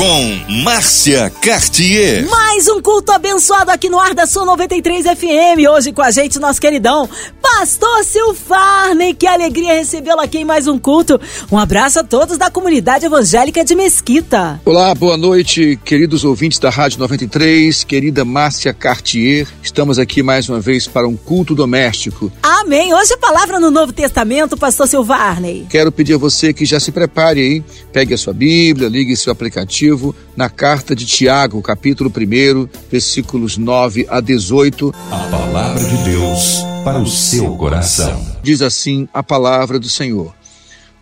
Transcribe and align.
com 0.00 0.62
Márcia 0.62 1.28
Cartier. 1.42 2.26
Mais 2.26 2.66
um 2.68 2.80
culto 2.80 3.12
abençoado 3.12 3.70
aqui 3.70 3.90
no 3.90 3.98
ar 3.98 4.14
da 4.14 4.24
Sua 4.24 4.46
93 4.46 5.04
FM. 5.04 5.68
Hoje 5.70 5.92
com 5.92 6.00
a 6.00 6.10
gente, 6.10 6.38
nosso 6.38 6.58
queridão 6.58 7.06
Pastor 7.42 8.02
Silfarney. 8.02 9.12
Que 9.12 9.26
alegria 9.26 9.74
recebê-lo 9.74 10.22
aqui 10.22 10.38
em 10.38 10.44
mais 10.46 10.66
um 10.66 10.78
culto. 10.78 11.20
Um 11.52 11.58
abraço 11.58 12.00
a 12.00 12.02
todos 12.02 12.38
da 12.38 12.50
comunidade 12.50 13.04
evangélica 13.04 13.62
de 13.62 13.74
Mesquita. 13.74 14.58
Olá, 14.64 14.94
boa 14.94 15.18
noite, 15.18 15.78
queridos 15.84 16.24
ouvintes 16.24 16.58
da 16.58 16.70
Rádio 16.70 16.98
93, 16.98 17.84
querida 17.84 18.24
Márcia 18.24 18.72
Cartier. 18.72 19.46
Estamos 19.62 19.98
aqui 19.98 20.22
mais 20.22 20.48
uma 20.48 20.60
vez 20.60 20.86
para 20.86 21.06
um 21.06 21.14
culto 21.14 21.54
doméstico. 21.54 22.32
Amém. 22.42 22.94
Hoje 22.94 23.12
a 23.12 23.18
palavra 23.18 23.60
no 23.60 23.70
Novo 23.70 23.92
Testamento, 23.92 24.56
Pastor 24.56 24.88
Silfarney. 24.88 25.66
Quero 25.68 25.92
pedir 25.92 26.14
a 26.14 26.18
você 26.18 26.54
que 26.54 26.64
já 26.64 26.80
se 26.80 26.90
prepare 26.90 27.40
aí, 27.40 27.64
pegue 27.92 28.14
a 28.14 28.18
sua 28.18 28.32
Bíblia, 28.32 28.88
ligue 28.88 29.14
seu 29.14 29.30
aplicativo 29.30 29.89
na 30.36 30.48
carta 30.48 30.94
de 30.94 31.06
Tiago, 31.06 31.62
capítulo 31.62 32.10
1, 32.10 32.68
versículos 32.90 33.56
9 33.56 34.06
a 34.08 34.20
18. 34.20 34.94
A 35.10 35.16
palavra 35.30 35.84
de 35.84 35.96
Deus 36.04 36.62
para 36.84 36.98
o 36.98 37.06
seu 37.06 37.56
coração. 37.56 38.24
Diz 38.42 38.62
assim 38.62 39.08
a 39.12 39.22
palavra 39.22 39.78
do 39.78 39.88
Senhor. 39.88 40.34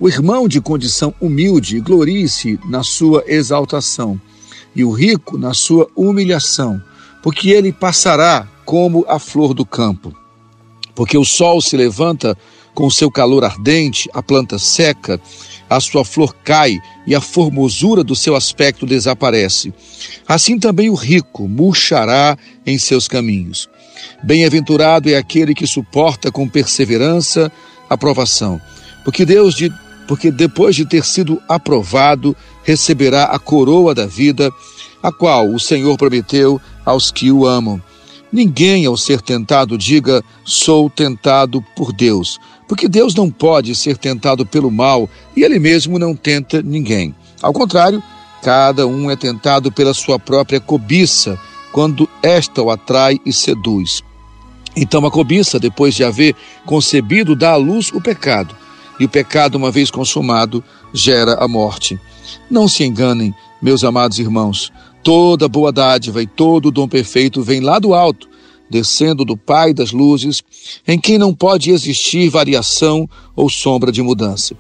O 0.00 0.08
irmão 0.08 0.46
de 0.46 0.60
condição 0.60 1.14
humilde 1.20 1.80
glorie-se 1.80 2.58
na 2.68 2.82
sua 2.82 3.24
exaltação, 3.26 4.20
e 4.74 4.84
o 4.84 4.92
rico 4.92 5.36
na 5.36 5.54
sua 5.54 5.88
humilhação, 5.96 6.80
porque 7.22 7.50
ele 7.50 7.72
passará 7.72 8.46
como 8.64 9.04
a 9.08 9.18
flor 9.18 9.54
do 9.54 9.66
campo. 9.66 10.14
Porque 10.94 11.16
o 11.16 11.24
sol 11.24 11.60
se 11.60 11.76
levanta 11.76 12.36
com 12.78 12.88
seu 12.88 13.10
calor 13.10 13.44
ardente, 13.44 14.08
a 14.14 14.22
planta 14.22 14.56
seca, 14.56 15.20
a 15.68 15.80
sua 15.80 16.04
flor 16.04 16.32
cai 16.44 16.78
e 17.08 17.12
a 17.12 17.20
formosura 17.20 18.04
do 18.04 18.14
seu 18.14 18.36
aspecto 18.36 18.86
desaparece. 18.86 19.74
Assim 20.28 20.60
também 20.60 20.88
o 20.88 20.94
rico 20.94 21.48
murchará 21.48 22.38
em 22.64 22.78
seus 22.78 23.08
caminhos. 23.08 23.68
Bem-aventurado 24.22 25.10
é 25.10 25.16
aquele 25.16 25.56
que 25.56 25.66
suporta 25.66 26.30
com 26.30 26.48
perseverança 26.48 27.50
a 27.90 27.98
provação, 27.98 28.60
porque 29.04 29.24
Deus 29.24 29.56
de, 29.56 29.72
porque 30.06 30.30
depois 30.30 30.76
de 30.76 30.86
ter 30.86 31.04
sido 31.04 31.42
aprovado, 31.48 32.36
receberá 32.62 33.24
a 33.24 33.40
coroa 33.40 33.92
da 33.92 34.06
vida, 34.06 34.52
a 35.02 35.10
qual 35.10 35.52
o 35.52 35.58
Senhor 35.58 35.98
prometeu 35.98 36.60
aos 36.84 37.10
que 37.10 37.32
o 37.32 37.44
amam. 37.44 37.82
Ninguém, 38.32 38.84
ao 38.86 38.96
ser 38.96 39.20
tentado, 39.20 39.78
diga: 39.78 40.22
sou 40.44 40.90
tentado 40.90 41.62
por 41.74 41.92
Deus, 41.92 42.38
porque 42.66 42.88
Deus 42.88 43.14
não 43.14 43.30
pode 43.30 43.74
ser 43.74 43.96
tentado 43.96 44.44
pelo 44.44 44.70
mal 44.70 45.08
e 45.36 45.42
Ele 45.42 45.58
mesmo 45.58 45.98
não 45.98 46.14
tenta 46.14 46.62
ninguém. 46.62 47.14
Ao 47.40 47.52
contrário, 47.52 48.02
cada 48.42 48.86
um 48.86 49.10
é 49.10 49.16
tentado 49.16 49.72
pela 49.72 49.94
sua 49.94 50.18
própria 50.18 50.60
cobiça, 50.60 51.38
quando 51.72 52.08
esta 52.22 52.62
o 52.62 52.70
atrai 52.70 53.18
e 53.24 53.32
seduz. 53.32 54.02
Então 54.76 55.04
a 55.06 55.10
cobiça, 55.10 55.58
depois 55.58 55.94
de 55.94 56.04
haver 56.04 56.34
concebido, 56.64 57.34
dá 57.34 57.52
à 57.52 57.56
luz 57.56 57.90
o 57.92 58.00
pecado, 58.00 58.54
e 59.00 59.04
o 59.04 59.08
pecado, 59.08 59.56
uma 59.56 59.70
vez 59.70 59.90
consumado, 59.90 60.62
gera 60.92 61.34
a 61.34 61.48
morte. 61.48 61.98
Não 62.50 62.68
se 62.68 62.84
enganem, 62.84 63.34
meus 63.60 63.82
amados 63.84 64.18
irmãos, 64.18 64.72
toda 65.08 65.48
boa 65.48 65.72
dádiva 65.72 66.22
e 66.22 66.26
todo 66.26 66.70
dom 66.70 66.86
perfeito 66.86 67.40
vem 67.40 67.60
lá 67.60 67.78
do 67.78 67.94
alto 67.94 68.28
descendo 68.68 69.24
do 69.24 69.38
Pai 69.38 69.72
das 69.72 69.90
luzes, 69.90 70.42
em 70.86 71.00
quem 71.00 71.16
não 71.16 71.32
pode 71.32 71.70
existir 71.70 72.28
variação 72.28 73.08
ou 73.34 73.48
sombra 73.48 73.90
de 73.90 74.02
mudança. 74.02 74.54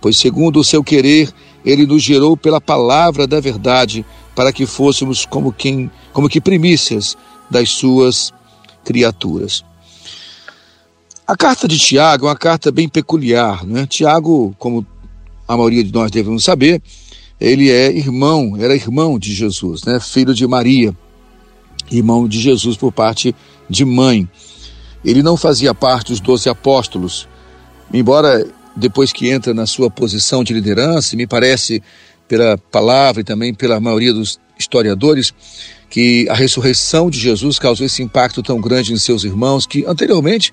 Pois, 0.00 0.18
segundo 0.18 0.58
o 0.58 0.64
seu 0.64 0.82
querer, 0.82 1.32
ele 1.64 1.86
nos 1.86 2.02
gerou 2.02 2.36
pela 2.36 2.60
palavra 2.60 3.28
da 3.28 3.38
verdade, 3.38 4.04
para 4.34 4.52
que 4.52 4.66
fôssemos 4.66 5.24
como 5.24 5.52
quem, 5.52 5.88
como 6.12 6.28
que 6.28 6.40
primícias 6.40 7.16
das 7.48 7.70
suas 7.70 8.32
criaturas. 8.84 9.64
A 11.24 11.36
carta 11.36 11.68
de 11.68 11.78
Tiago 11.78 12.26
é 12.26 12.30
uma 12.30 12.36
carta 12.36 12.72
bem 12.72 12.88
peculiar, 12.88 13.64
né? 13.64 13.86
Tiago, 13.86 14.52
como 14.58 14.84
a 15.46 15.56
maioria 15.56 15.84
de 15.84 15.92
nós 15.92 16.10
devemos 16.10 16.42
saber, 16.42 16.82
ele 17.42 17.70
é 17.70 17.90
irmão, 17.90 18.56
era 18.58 18.74
irmão 18.74 19.18
de 19.18 19.32
Jesus, 19.32 19.84
né? 19.84 19.98
Filho 20.00 20.34
de 20.34 20.46
Maria 20.46 20.94
irmão 21.90 22.28
de 22.28 22.40
Jesus 22.40 22.76
por 22.76 22.92
parte 22.92 23.34
de 23.68 23.84
mãe. 23.84 24.28
Ele 25.04 25.22
não 25.22 25.36
fazia 25.36 25.74
parte 25.74 26.08
dos 26.08 26.20
doze 26.20 26.48
apóstolos, 26.48 27.28
embora 27.92 28.46
depois 28.76 29.12
que 29.12 29.28
entra 29.28 29.52
na 29.52 29.66
sua 29.66 29.90
posição 29.90 30.42
de 30.44 30.54
liderança, 30.54 31.16
me 31.16 31.26
parece, 31.26 31.82
pela 32.28 32.56
palavra 32.56 33.20
e 33.20 33.24
também 33.24 33.52
pela 33.52 33.80
maioria 33.80 34.12
dos 34.12 34.38
historiadores, 34.58 35.34
que 35.90 36.26
a 36.30 36.34
ressurreição 36.34 37.10
de 37.10 37.18
Jesus 37.18 37.58
causou 37.58 37.84
esse 37.84 38.02
impacto 38.02 38.42
tão 38.42 38.60
grande 38.60 38.92
em 38.92 38.96
seus 38.96 39.24
irmãos 39.24 39.66
que 39.66 39.84
anteriormente 39.84 40.52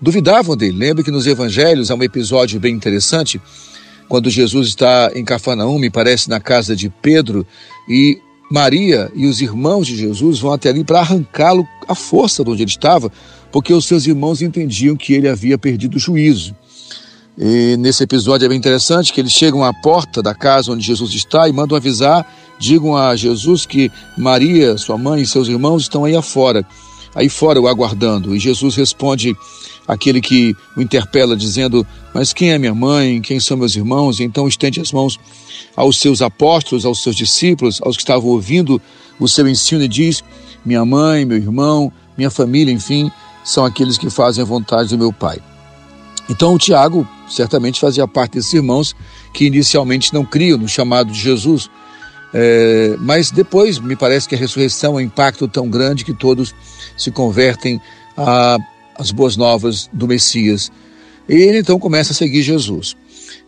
duvidavam 0.00 0.56
dele. 0.56 0.78
Lembre 0.78 1.02
que 1.02 1.10
nos 1.10 1.26
evangelhos 1.26 1.90
há 1.90 1.94
um 1.94 2.02
episódio 2.02 2.60
bem 2.60 2.74
interessante, 2.74 3.40
quando 4.08 4.30
Jesus 4.30 4.68
está 4.68 5.10
em 5.14 5.24
Cafarnaum, 5.24 5.78
me 5.78 5.90
parece 5.90 6.28
na 6.28 6.40
casa 6.40 6.76
de 6.76 6.88
Pedro, 6.88 7.46
e 7.88 8.18
Maria 8.50 9.10
e 9.14 9.26
os 9.26 9.40
irmãos 9.40 9.86
de 9.86 9.96
Jesus 9.96 10.38
vão 10.38 10.52
até 10.52 10.68
ali 10.68 10.84
para 10.84 11.00
arrancá-lo 11.00 11.66
à 11.88 11.94
força 11.94 12.44
de 12.44 12.50
onde 12.50 12.62
ele 12.62 12.70
estava, 12.70 13.10
porque 13.50 13.72
os 13.72 13.84
seus 13.84 14.06
irmãos 14.06 14.40
entendiam 14.42 14.96
que 14.96 15.12
ele 15.14 15.28
havia 15.28 15.58
perdido 15.58 15.96
o 15.96 16.00
juízo. 16.00 16.54
E 17.38 17.76
nesse 17.78 18.02
episódio 18.02 18.46
é 18.46 18.48
bem 18.48 18.56
interessante 18.56 19.12
que 19.12 19.20
eles 19.20 19.32
chegam 19.32 19.62
à 19.62 19.72
porta 19.72 20.22
da 20.22 20.34
casa 20.34 20.72
onde 20.72 20.86
Jesus 20.86 21.12
está 21.12 21.48
e 21.48 21.52
mandam 21.52 21.76
avisar, 21.76 22.26
digam 22.58 22.96
a 22.96 23.14
Jesus 23.14 23.66
que 23.66 23.90
Maria, 24.16 24.78
sua 24.78 24.96
mãe 24.96 25.22
e 25.22 25.26
seus 25.26 25.48
irmãos 25.48 25.82
estão 25.82 26.04
aí 26.04 26.16
afora, 26.16 26.64
aí 27.14 27.28
fora 27.28 27.60
o 27.60 27.68
aguardando. 27.68 28.34
E 28.34 28.38
Jesus 28.38 28.74
responde 28.76 29.36
aquele 29.86 30.20
que 30.20 30.54
o 30.76 30.82
interpela 30.82 31.36
dizendo: 31.36 31.86
"Mas 32.14 32.32
quem 32.32 32.52
é 32.52 32.58
minha 32.58 32.74
mãe? 32.74 33.20
Quem 33.20 33.40
são 33.40 33.56
meus 33.56 33.76
irmãos?" 33.76 34.20
E 34.20 34.24
então 34.24 34.48
estende 34.48 34.80
as 34.80 34.92
mãos 34.92 35.18
aos 35.76 35.98
seus 35.98 36.22
apóstolos, 36.22 36.84
aos 36.84 37.02
seus 37.02 37.14
discípulos, 37.14 37.80
aos 37.82 37.96
que 37.96 38.02
estavam 38.02 38.30
ouvindo 38.30 38.80
o 39.18 39.28
seu 39.28 39.46
ensino 39.48 39.82
e 39.82 39.88
diz: 39.88 40.22
Minha 40.64 40.84
mãe, 40.84 41.24
meu 41.24 41.36
irmão, 41.36 41.92
minha 42.16 42.30
família, 42.30 42.72
enfim, 42.72 43.10
são 43.44 43.64
aqueles 43.64 43.98
que 43.98 44.10
fazem 44.10 44.42
a 44.42 44.46
vontade 44.46 44.90
do 44.90 44.98
meu 44.98 45.12
Pai. 45.12 45.38
Então 46.28 46.54
o 46.54 46.58
Tiago 46.58 47.06
certamente 47.28 47.78
fazia 47.78 48.06
parte 48.08 48.32
desses 48.32 48.52
irmãos 48.52 48.94
que 49.32 49.44
inicialmente 49.46 50.12
não 50.12 50.24
criam 50.24 50.58
no 50.58 50.68
chamado 50.68 51.12
de 51.12 51.20
Jesus, 51.20 51.70
é, 52.34 52.96
mas 52.98 53.30
depois 53.30 53.78
me 53.78 53.94
parece 53.94 54.28
que 54.28 54.34
a 54.34 54.38
ressurreição 54.38 54.94
é 54.94 54.96
um 54.96 55.00
impacto 55.00 55.46
tão 55.46 55.68
grande 55.68 56.04
que 56.04 56.12
todos 56.12 56.54
se 56.96 57.10
convertem 57.10 57.80
às 58.98 59.10
boas 59.10 59.36
novas 59.36 59.88
do 59.92 60.06
Messias. 60.06 60.70
E 61.28 61.34
ele 61.34 61.58
então 61.58 61.78
começa 61.78 62.12
a 62.12 62.14
seguir 62.14 62.42
Jesus. 62.42 62.96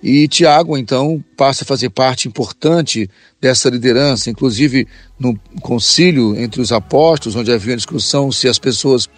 E 0.01 0.29
Tiago, 0.29 0.79
então, 0.79 1.23
passa 1.37 1.65
a 1.65 1.67
fazer 1.67 1.91
parte 1.91 2.29
importante 2.29 3.11
dessa 3.41 3.69
liderança, 3.69 4.31
inclusive 4.31 4.87
no 5.19 5.37
concílio 5.61 6.37
entre 6.41 6.61
os 6.61 6.71
apóstolos, 6.71 7.35
onde 7.35 7.51
havia 7.51 7.75
discussão 7.75 8.31
se 8.31 8.47
as 8.47 8.61
pessoas 8.61 9.09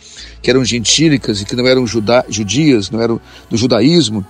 que 0.41 0.48
eram 0.48 0.64
gentílicas 0.64 1.41
e 1.42 1.44
que 1.44 1.54
não 1.54 1.66
eram 1.66 1.86
juda, 1.86 2.24
judias, 2.30 2.91
não 2.91 3.00
eram 3.00 3.20
do 3.50 3.58
judaísmo, 3.58 4.24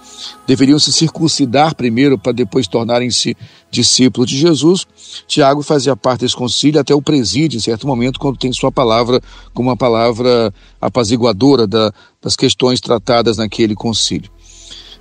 deveriam 0.44 0.78
se 0.80 0.92
circuncidar 0.92 1.74
primeiro 1.76 2.18
para 2.18 2.32
depois 2.32 2.66
tornarem-se 2.66 3.36
discípulos 3.70 4.28
de 4.28 4.36
Jesus. 4.36 4.86
Tiago 5.28 5.62
fazia 5.62 5.94
parte 5.94 6.22
desse 6.22 6.34
concílio 6.34 6.80
até 6.80 6.92
o 6.92 7.02
presídio, 7.02 7.58
em 7.58 7.60
certo 7.60 7.86
momento, 7.86 8.18
quando 8.18 8.38
tem 8.38 8.52
sua 8.52 8.72
palavra 8.72 9.20
como 9.54 9.68
uma 9.68 9.76
palavra 9.76 10.52
apaziguadora 10.80 11.64
da, 11.64 11.92
das 12.20 12.34
questões 12.34 12.80
tratadas 12.80 13.36
naquele 13.36 13.76
concílio. 13.76 14.30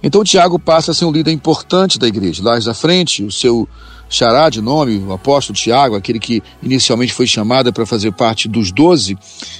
Então 0.02 0.24
Tiago 0.24 0.58
passa 0.58 0.92
a 0.92 0.94
ser 0.94 1.06
um 1.06 1.12
líder 1.12 1.32
importante 1.32 2.00
da 2.00 2.08
igreja. 2.08 2.44
Lá 2.44 2.58
à 2.58 2.74
frente, 2.74 3.24
o 3.24 3.32
seu 3.32 3.68
xará 4.10 4.50
de 4.50 4.62
nome, 4.62 4.98
o 4.98 5.14
apóstolo 5.14 5.58
Tiago, 5.58 5.96
aquele 5.96 6.20
que 6.20 6.42
inicialmente 6.64 7.14
foi 7.14 7.28
chamado 7.28 7.72
para 7.72 7.86
fazer 7.86 8.12
parte 8.12 8.48
dos 8.48 8.72
doze, 8.72 9.18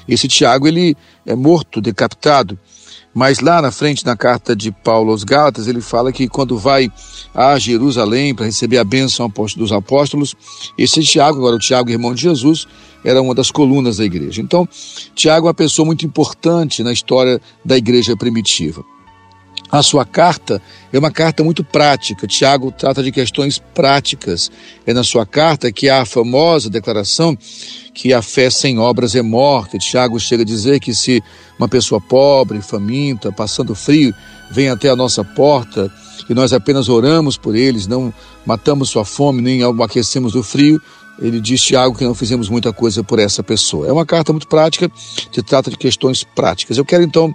esse 0.08 0.28
Tiago 0.28 0.68
ele 0.68 0.98
é 1.26 1.36
morto, 1.36 1.80
decapitado. 1.80 2.58
Mas 3.14 3.40
lá 3.40 3.62
na 3.62 3.72
frente, 3.72 4.06
na 4.06 4.16
carta 4.16 4.56
de 4.56 4.72
Paulo 4.72 5.12
aos 5.12 5.24
Gálatas, 5.24 5.68
ele 5.68 5.82
fala 5.82 6.12
que 6.12 6.28
quando 6.28 6.58
vai 6.58 6.92
a 7.34 7.58
Jerusalém 7.58 8.36
para 8.36 8.46
receber 8.46 8.78
a 8.78 8.84
bênção 8.84 9.32
dos 9.58 9.72
apóstolos, 9.72 10.36
esse 10.78 11.04
Tiago, 11.04 11.40
agora 11.40 11.56
o 11.56 11.60
Tiago, 11.60 11.90
irmão 11.90 12.14
de 12.14 12.22
Jesus, 12.22 12.68
era 13.04 13.22
uma 13.22 13.34
das 13.34 13.50
colunas 13.50 13.98
da 13.98 14.06
igreja. 14.06 14.42
Então, 14.42 14.68
Tiago 15.16 15.48
é 15.48 15.50
uma 15.50 15.54
pessoa 15.56 15.86
muito 15.86 16.06
importante 16.06 16.84
na 16.84 16.94
história 16.94 17.42
da 17.66 17.78
igreja 17.78 18.16
primitiva. 18.16 18.84
A 19.72 19.84
sua 19.84 20.04
carta 20.04 20.60
é 20.92 20.98
uma 20.98 21.12
carta 21.12 21.44
muito 21.44 21.64
prática. 21.64 22.26
Tiago 22.26 22.72
trata 22.72 23.04
de 23.04 23.12
questões 23.12 23.60
práticas. 23.60 24.52
É 24.86 24.94
na 24.94 25.04
sua 25.04 25.28
carta 25.28 25.72
que 25.72 25.88
há 25.88 26.02
a 26.02 26.06
famosa 26.06 26.70
declaração 26.70 27.38
que 27.94 28.12
a 28.12 28.22
fé 28.22 28.50
sem 28.50 28.80
obras 28.80 29.16
é 29.16 29.22
morta. 29.22 29.78
Tiago 29.78 30.20
chega 30.20 30.42
a 30.42 30.46
dizer 30.46 30.80
que 30.80 30.96
se 30.96 31.22
uma 31.60 31.68
pessoa 31.68 32.02
pobre, 32.02 32.62
faminta, 32.62 33.32
passando 33.32 33.76
frio, 33.76 34.14
vem 34.50 34.70
até 34.70 34.90
a 34.90 34.96
nossa 34.96 35.24
porta 35.24 35.92
e 36.28 36.34
nós 36.34 36.52
apenas 36.52 36.90
oramos 36.90 37.38
por 37.38 37.56
eles, 37.56 37.86
não 37.86 38.14
matamos 38.46 38.90
sua 38.90 39.06
fome, 39.06 39.42
nem 39.42 39.62
aquecemos 39.84 40.34
do 40.34 40.42
frio, 40.42 40.82
ele 41.20 41.40
diz 41.40 41.62
Tiago 41.62 41.96
que 41.96 42.04
não 42.04 42.16
fizemos 42.16 42.50
muita 42.50 42.72
coisa 42.72 43.04
por 43.04 43.20
essa 43.20 43.44
pessoa. 43.44 43.88
É 43.88 43.92
uma 43.92 44.06
carta 44.06 44.32
muito 44.32 44.48
prática, 44.48 44.90
que 45.32 45.44
trata 45.44 45.70
de 45.70 45.78
questões 45.78 46.24
práticas. 46.24 46.78
Eu 46.78 46.86
quero 46.86 47.04
então 47.04 47.34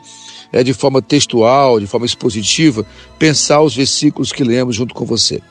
é, 0.54 0.62
de 0.62 0.72
forma 0.72 1.02
textual, 1.02 1.80
de 1.80 1.86
forma 1.88 2.06
expositiva, 2.06 2.86
pensar 3.18 3.60
os 3.60 3.74
versículos 3.74 4.32
que 4.32 4.44
lemos 4.44 4.76
junto 4.76 4.94
com 4.94 5.04
você. 5.04 5.42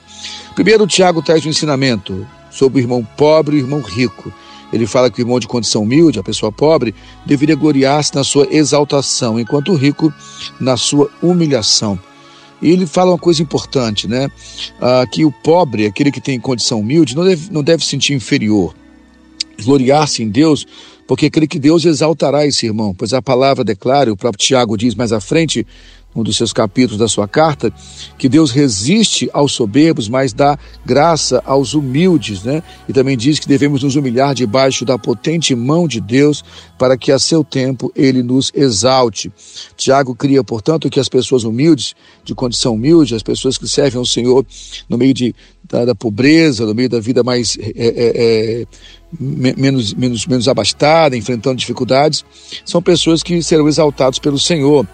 Primeiro, 0.56 0.88
Tiago 0.88 1.22
traz 1.22 1.46
um 1.46 1.50
ensinamento 1.50 2.26
sobre 2.50 2.80
o 2.80 2.82
irmão 2.82 3.06
pobre 3.18 3.58
e 3.58 3.60
o 3.60 3.66
irmão 3.66 3.82
rico. 3.82 4.34
Ele 4.72 4.88
fala 4.88 5.12
que 5.12 5.20
o 5.20 5.24
irmão 5.24 5.42
de 5.42 5.48
condição 5.48 5.84
humilde, 5.84 6.20
a 6.20 6.24
pessoa 6.24 6.54
pobre, 6.54 6.96
deveria 7.26 7.54
gloriar-se 7.54 8.16
na 8.16 8.24
sua 8.24 8.48
exaltação, 8.50 9.38
enquanto 9.38 9.74
o 9.74 9.76
rico 9.76 10.12
na 10.58 10.78
sua 10.78 11.12
humilhação. 11.22 12.00
E 12.62 12.72
ele 12.72 12.88
fala 12.88 13.12
uma 13.12 13.18
coisa 13.18 13.44
importante, 13.44 14.08
né? 14.08 14.32
Ah, 14.80 15.06
que 15.06 15.26
o 15.26 15.32
pobre, 15.34 15.86
aquele 15.86 16.14
que 16.14 16.22
tem 16.22 16.40
condição 16.40 16.80
humilde, 16.80 17.14
não 17.14 17.26
deve, 17.26 17.52
não 17.52 17.62
deve 17.62 17.84
sentir 17.84 18.14
inferior. 18.14 18.74
Gloriar-se 19.62 20.24
em 20.24 20.30
Deus 20.30 20.66
porque 21.08 21.30
crê 21.30 21.48
que 21.48 21.60
Deus 21.60 21.86
exaltará 21.86 22.46
esse 22.46 22.66
irmão, 22.66 22.94
pois 22.96 23.14
a 23.14 23.22
palavra 23.22 23.64
declara, 23.64 24.12
o 24.12 24.18
próprio 24.18 24.46
Tiago 24.46 24.78
diz 24.78 24.96
mais 24.96 25.12
à 25.12 25.20
frente, 25.20 25.66
um 26.16 26.24
dos 26.24 26.38
seus 26.38 26.54
capítulos 26.54 27.00
da 27.00 27.08
sua 27.08 27.28
carta, 27.28 27.74
que 28.18 28.30
Deus 28.30 28.52
resiste 28.52 29.30
aos 29.34 29.52
soberbos, 29.54 30.08
mas 30.08 30.32
dá 30.32 30.58
graça 30.86 31.42
aos 31.46 31.74
humildes, 31.74 32.44
né? 32.44 32.62
E 32.88 32.94
também 32.94 33.18
diz 33.18 33.40
que 33.40 33.48
devemos 33.48 33.82
nos 33.84 33.96
humilhar 33.96 34.36
debaixo 34.36 34.86
da 34.86 34.98
potente 34.98 35.56
mão 35.56 35.88
de 35.88 36.00
Deus, 36.00 36.44
para 36.78 36.98
que 36.98 37.12
a 37.12 37.18
seu 37.18 37.44
tempo 37.44 37.92
ele 37.96 38.22
nos 38.22 38.52
exalte. 38.54 39.32
Tiago 39.76 40.14
cria, 40.16 40.44
portanto, 40.44 40.90
que 40.90 41.00
as 41.00 41.10
pessoas 41.10 41.44
humildes, 41.44 41.96
de 42.24 42.36
condição 42.36 42.76
humilde, 42.76 43.16
as 43.16 43.24
pessoas 43.24 43.58
que 43.58 43.68
servem 43.68 43.98
ao 43.98 44.06
Senhor 44.06 44.46
no 44.88 44.98
meio 44.98 45.14
de, 45.14 45.34
da, 45.64 45.86
da 45.86 45.96
pobreza, 45.96 46.66
no 46.66 46.76
meio 46.76 46.90
da 46.90 47.00
vida 47.00 47.24
mais 47.24 47.58
é, 47.60 47.72
é, 47.76 48.62
é 48.62 48.68
menos, 49.20 49.94
menos, 49.94 50.26
menos 50.26 50.48
abastada, 50.48 51.16
enfrentando 51.16 51.58
dificuldades, 51.58 52.26
são 52.66 52.82
pessoas 52.82 53.22
que 53.24 53.42
serão 53.42 53.68
exaltados 53.68 54.20
pelo 54.20 54.40
Senhor. 54.40 54.88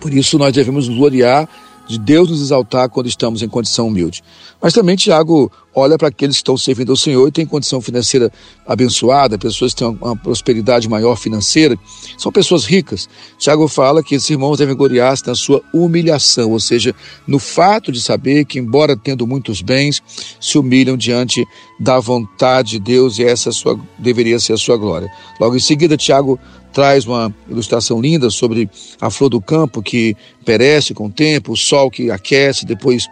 Por 0.00 0.12
isso 0.12 0.38
nós 0.38 0.52
devemos 0.52 0.88
gloriar 0.88 1.48
de 1.86 1.98
Deus 1.98 2.30
nos 2.30 2.40
exaltar 2.40 2.88
quando 2.88 3.06
estamos 3.06 3.42
em 3.42 3.48
condição 3.48 3.88
humilde. 3.88 4.22
Mas 4.60 4.72
também 4.72 4.96
Tiago 4.96 5.50
olha 5.74 5.98
para 5.98 6.08
aqueles 6.08 6.36
que 6.36 6.40
estão 6.40 6.56
servindo 6.56 6.90
ao 6.90 6.96
Senhor 6.96 7.26
e 7.26 7.32
têm 7.32 7.44
condição 7.44 7.80
financeira 7.80 8.30
abençoada, 8.66 9.36
pessoas 9.36 9.74
que 9.74 9.80
têm 9.80 9.88
uma 9.88 10.16
prosperidade 10.16 10.88
maior 10.88 11.16
financeira, 11.16 11.76
são 12.16 12.30
pessoas 12.30 12.64
ricas. 12.64 13.08
Tiago 13.38 13.66
fala 13.66 14.02
que 14.02 14.14
esses 14.14 14.30
irmãos 14.30 14.58
devem 14.58 14.76
gloriar-se 14.76 15.26
na 15.26 15.34
sua 15.34 15.60
humilhação, 15.72 16.52
ou 16.52 16.60
seja, 16.60 16.94
no 17.26 17.38
fato 17.38 17.90
de 17.90 18.00
saber 18.00 18.44
que, 18.44 18.58
embora 18.58 18.96
tendo 18.96 19.26
muitos 19.26 19.60
bens, 19.60 20.02
se 20.40 20.56
humilham 20.56 20.96
diante 20.96 21.44
da 21.78 21.98
vontade 21.98 22.72
de 22.72 22.78
Deus 22.78 23.18
e 23.18 23.24
essa 23.24 23.50
sua, 23.50 23.78
deveria 23.98 24.38
ser 24.38 24.52
a 24.52 24.58
sua 24.58 24.76
glória. 24.76 25.10
Logo 25.40 25.56
em 25.56 25.60
seguida, 25.60 25.96
Tiago 25.96 26.38
traz 26.74 27.06
uma 27.06 27.32
ilustração 27.48 28.00
linda 28.00 28.28
sobre 28.28 28.68
a 29.00 29.08
flor 29.08 29.30
do 29.30 29.40
campo 29.40 29.80
que 29.80 30.16
perece 30.44 30.92
com 30.92 31.06
o 31.06 31.10
tempo, 31.10 31.52
o 31.52 31.56
sol 31.56 31.90
que 31.90 32.10
aquece, 32.10 32.66
depois 32.66 33.06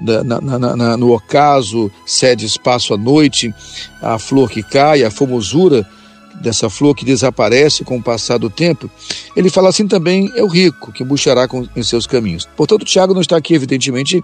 na, 0.00 0.40
na, 0.40 0.76
na, 0.76 0.96
no 0.96 1.14
ocaso 1.14 1.90
cede 2.06 2.46
espaço 2.46 2.94
à 2.94 2.96
noite, 2.96 3.54
a 4.00 4.18
flor 4.18 4.50
que 4.50 4.62
cai, 4.62 5.04
a 5.04 5.10
formosura 5.10 5.86
dessa 6.42 6.68
flor 6.68 6.94
que 6.94 7.04
desaparece 7.04 7.84
com 7.84 7.96
o 7.96 8.02
passar 8.02 8.38
do 8.38 8.50
tempo, 8.50 8.90
ele 9.34 9.48
fala 9.48 9.68
assim 9.68 9.86
também 9.86 10.30
é 10.34 10.42
o 10.42 10.46
rico 10.46 10.92
que 10.92 11.04
buscará 11.04 11.48
com, 11.48 11.66
em 11.74 11.82
seus 11.82 12.06
caminhos. 12.06 12.48
Portanto, 12.56 12.84
Tiago 12.84 13.14
não 13.14 13.20
está 13.20 13.36
aqui, 13.36 13.54
evidentemente, 13.54 14.22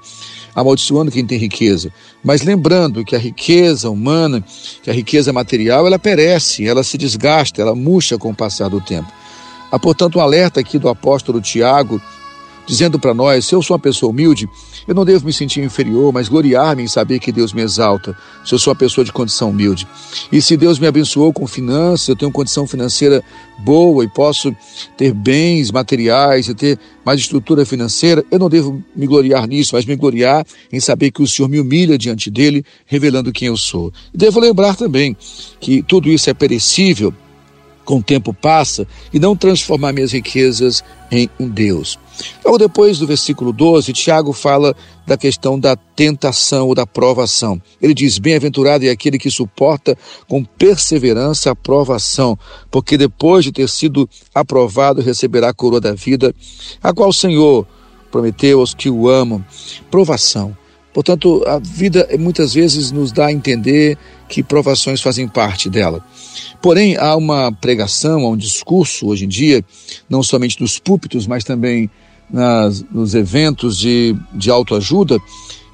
amaldiçoando 0.54 1.10
quem 1.10 1.24
tem 1.24 1.38
riqueza, 1.38 1.92
mas 2.22 2.42
lembrando 2.42 3.04
que 3.04 3.14
a 3.14 3.18
riqueza 3.18 3.88
humana, 3.88 4.44
que 4.82 4.90
a 4.90 4.92
riqueza 4.92 5.32
material, 5.32 5.86
ela 5.86 5.98
perece, 5.98 6.66
ela 6.66 6.82
se 6.82 6.98
desgasta, 6.98 7.62
ela 7.62 7.74
murcha 7.74 8.18
com 8.18 8.30
o 8.30 8.34
passar 8.34 8.68
do 8.68 8.80
tempo. 8.80 9.10
Há, 9.70 9.78
portanto, 9.78 10.18
um 10.18 10.22
alerta 10.22 10.60
aqui 10.60 10.78
do 10.78 10.88
apóstolo 10.88 11.40
Tiago 11.40 12.00
dizendo 12.68 12.98
para 12.98 13.14
nós: 13.14 13.46
se 13.46 13.54
eu 13.54 13.62
sou 13.62 13.74
uma 13.74 13.80
pessoa 13.80 14.10
humilde, 14.10 14.48
eu 14.86 14.94
não 14.94 15.04
devo 15.04 15.24
me 15.24 15.32
sentir 15.32 15.62
inferior, 15.62 16.12
mas 16.12 16.28
gloriar-me 16.28 16.82
em 16.82 16.88
saber 16.88 17.18
que 17.18 17.32
Deus 17.32 17.52
me 17.52 17.62
exalta, 17.62 18.16
se 18.44 18.54
eu 18.54 18.58
sou 18.58 18.72
uma 18.72 18.78
pessoa 18.78 19.04
de 19.04 19.12
condição 19.12 19.50
humilde. 19.50 19.88
E 20.30 20.40
se 20.40 20.56
Deus 20.56 20.78
me 20.78 20.86
abençoou 20.86 21.32
com 21.32 21.46
finanças, 21.46 22.08
eu 22.08 22.16
tenho 22.16 22.30
condição 22.30 22.66
financeira 22.66 23.24
boa 23.58 24.04
e 24.04 24.08
posso 24.08 24.54
ter 24.96 25.12
bens 25.12 25.72
materiais 25.72 26.48
e 26.48 26.54
ter 26.54 26.78
mais 27.04 27.20
estrutura 27.20 27.64
financeira, 27.64 28.24
eu 28.30 28.38
não 28.38 28.50
devo 28.50 28.82
me 28.94 29.06
gloriar 29.06 29.48
nisso, 29.48 29.74
mas 29.74 29.86
me 29.86 29.96
gloriar 29.96 30.46
em 30.70 30.78
saber 30.78 31.10
que 31.10 31.22
o 31.22 31.26
Senhor 31.26 31.48
me 31.48 31.58
humilha 31.58 31.96
diante 31.96 32.30
dele, 32.30 32.64
revelando 32.84 33.32
quem 33.32 33.48
eu 33.48 33.56
sou. 33.56 33.90
E 34.12 34.18
devo 34.18 34.38
lembrar 34.38 34.76
também 34.76 35.16
que 35.58 35.82
tudo 35.82 36.10
isso 36.10 36.28
é 36.28 36.34
perecível 36.34 37.14
com 37.88 37.96
o 37.96 38.02
tempo 38.02 38.34
passa 38.34 38.86
e 39.10 39.18
não 39.18 39.34
transformar 39.34 39.94
minhas 39.94 40.12
riquezas 40.12 40.84
em 41.10 41.30
um 41.40 41.48
Deus. 41.48 41.98
Logo 42.44 42.58
depois 42.58 42.98
do 42.98 43.06
versículo 43.06 43.50
12, 43.50 43.94
Tiago 43.94 44.34
fala 44.34 44.76
da 45.06 45.16
questão 45.16 45.58
da 45.58 45.74
tentação 45.74 46.68
ou 46.68 46.74
da 46.74 46.86
provação. 46.86 47.58
Ele 47.80 47.94
diz: 47.94 48.18
Bem-aventurado 48.18 48.84
é 48.84 48.90
aquele 48.90 49.18
que 49.18 49.30
suporta 49.30 49.96
com 50.28 50.44
perseverança 50.44 51.50
a 51.50 51.56
provação, 51.56 52.38
porque 52.70 52.98
depois 52.98 53.42
de 53.42 53.52
ter 53.52 53.68
sido 53.70 54.06
aprovado 54.34 55.00
receberá 55.00 55.48
a 55.48 55.54
coroa 55.54 55.80
da 55.80 55.94
vida, 55.94 56.34
a 56.82 56.92
qual 56.92 57.08
o 57.08 57.14
Senhor 57.14 57.66
prometeu 58.10 58.60
aos 58.60 58.74
que 58.74 58.90
o 58.90 59.08
amam. 59.08 59.42
Provação. 59.90 60.54
Portanto, 60.92 61.42
a 61.46 61.58
vida 61.58 62.06
muitas 62.18 62.52
vezes 62.52 62.90
nos 62.90 63.12
dá 63.12 63.26
a 63.26 63.32
entender 63.32 63.96
que 64.28 64.42
provações 64.42 65.00
fazem 65.00 65.26
parte 65.26 65.68
dela. 65.70 66.04
Porém, 66.60 66.96
há 66.96 67.16
uma 67.16 67.52
pregação, 67.52 68.24
há 68.24 68.28
um 68.28 68.36
discurso 68.36 69.06
hoje 69.06 69.24
em 69.24 69.28
dia, 69.28 69.64
não 70.08 70.22
somente 70.22 70.60
nos 70.60 70.78
púlpitos, 70.78 71.26
mas 71.26 71.44
também 71.44 71.90
nas, 72.30 72.84
nos 72.92 73.14
eventos 73.14 73.78
de, 73.78 74.14
de 74.34 74.50
autoajuda, 74.50 75.18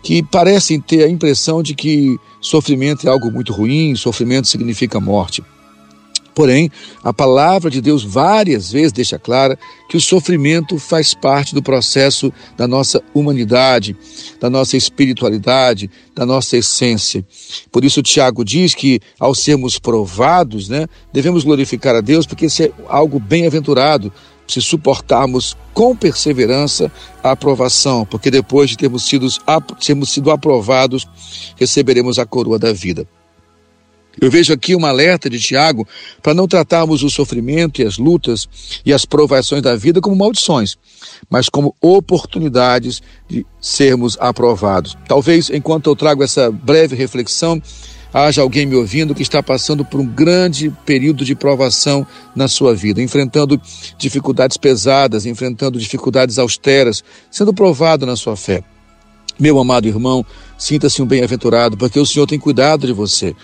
que 0.02 0.22
parecem 0.22 0.80
ter 0.80 1.04
a 1.04 1.08
impressão 1.08 1.62
de 1.62 1.74
que 1.74 2.16
sofrimento 2.40 3.06
é 3.06 3.10
algo 3.10 3.30
muito 3.30 3.52
ruim, 3.52 3.96
sofrimento 3.96 4.46
significa 4.46 5.00
morte. 5.00 5.42
Porém, 6.34 6.70
a 7.02 7.12
palavra 7.12 7.70
de 7.70 7.80
Deus 7.80 8.02
várias 8.02 8.72
vezes 8.72 8.92
deixa 8.92 9.18
clara 9.18 9.58
que 9.88 9.96
o 9.96 10.00
sofrimento 10.00 10.78
faz 10.78 11.14
parte 11.14 11.54
do 11.54 11.62
processo 11.62 12.32
da 12.56 12.66
nossa 12.66 13.00
humanidade, 13.14 13.96
da 14.40 14.50
nossa 14.50 14.76
espiritualidade, 14.76 15.88
da 16.14 16.26
nossa 16.26 16.56
essência. 16.56 17.24
Por 17.70 17.84
isso, 17.84 18.02
Tiago 18.02 18.44
diz 18.44 18.74
que, 18.74 19.00
ao 19.18 19.34
sermos 19.34 19.78
provados, 19.78 20.68
né, 20.68 20.88
devemos 21.12 21.44
glorificar 21.44 21.94
a 21.94 22.00
Deus, 22.00 22.26
porque 22.26 22.46
isso 22.46 22.64
é 22.64 22.72
algo 22.88 23.20
bem-aventurado, 23.20 24.12
se 24.46 24.60
suportarmos 24.60 25.56
com 25.72 25.96
perseverança 25.96 26.90
a 27.22 27.30
aprovação, 27.30 28.04
porque 28.04 28.30
depois 28.30 28.68
de 28.68 28.76
termos 28.76 29.04
sido, 29.06 29.26
termos 29.84 30.10
sido 30.10 30.30
aprovados, 30.30 31.06
receberemos 31.56 32.18
a 32.18 32.26
coroa 32.26 32.58
da 32.58 32.72
vida. 32.72 33.06
Eu 34.20 34.30
vejo 34.30 34.52
aqui 34.52 34.74
uma 34.74 34.88
alerta 34.88 35.28
de 35.28 35.40
Tiago 35.40 35.86
para 36.22 36.34
não 36.34 36.46
tratarmos 36.46 37.02
o 37.02 37.10
sofrimento 37.10 37.80
e 37.80 37.84
as 37.84 37.98
lutas 37.98 38.48
e 38.84 38.92
as 38.92 39.04
provações 39.04 39.62
da 39.62 39.74
vida 39.76 40.00
como 40.00 40.16
maldições, 40.16 40.76
mas 41.28 41.48
como 41.48 41.74
oportunidades 41.80 43.02
de 43.28 43.44
sermos 43.60 44.16
aprovados. 44.20 44.96
Talvez 45.08 45.50
enquanto 45.50 45.90
eu 45.90 45.96
trago 45.96 46.22
essa 46.22 46.50
breve 46.50 46.94
reflexão, 46.94 47.60
haja 48.12 48.42
alguém 48.42 48.64
me 48.64 48.76
ouvindo 48.76 49.14
que 49.14 49.22
está 49.22 49.42
passando 49.42 49.84
por 49.84 49.98
um 49.98 50.06
grande 50.06 50.72
período 50.86 51.24
de 51.24 51.34
provação 51.34 52.06
na 52.34 52.46
sua 52.46 52.72
vida, 52.72 53.02
enfrentando 53.02 53.60
dificuldades 53.98 54.56
pesadas, 54.56 55.26
enfrentando 55.26 55.80
dificuldades 55.80 56.38
austeras, 56.38 57.02
sendo 57.28 57.52
provado 57.52 58.06
na 58.06 58.14
sua 58.14 58.36
fé. 58.36 58.62
Meu 59.36 59.58
amado 59.58 59.88
irmão, 59.88 60.24
sinta-se 60.56 61.02
um 61.02 61.06
bem-aventurado, 61.06 61.76
porque 61.76 61.98
o 61.98 62.06
Senhor 62.06 62.24
tem 62.24 62.38
cuidado 62.38 62.86
de 62.86 62.92
você. 62.92 63.34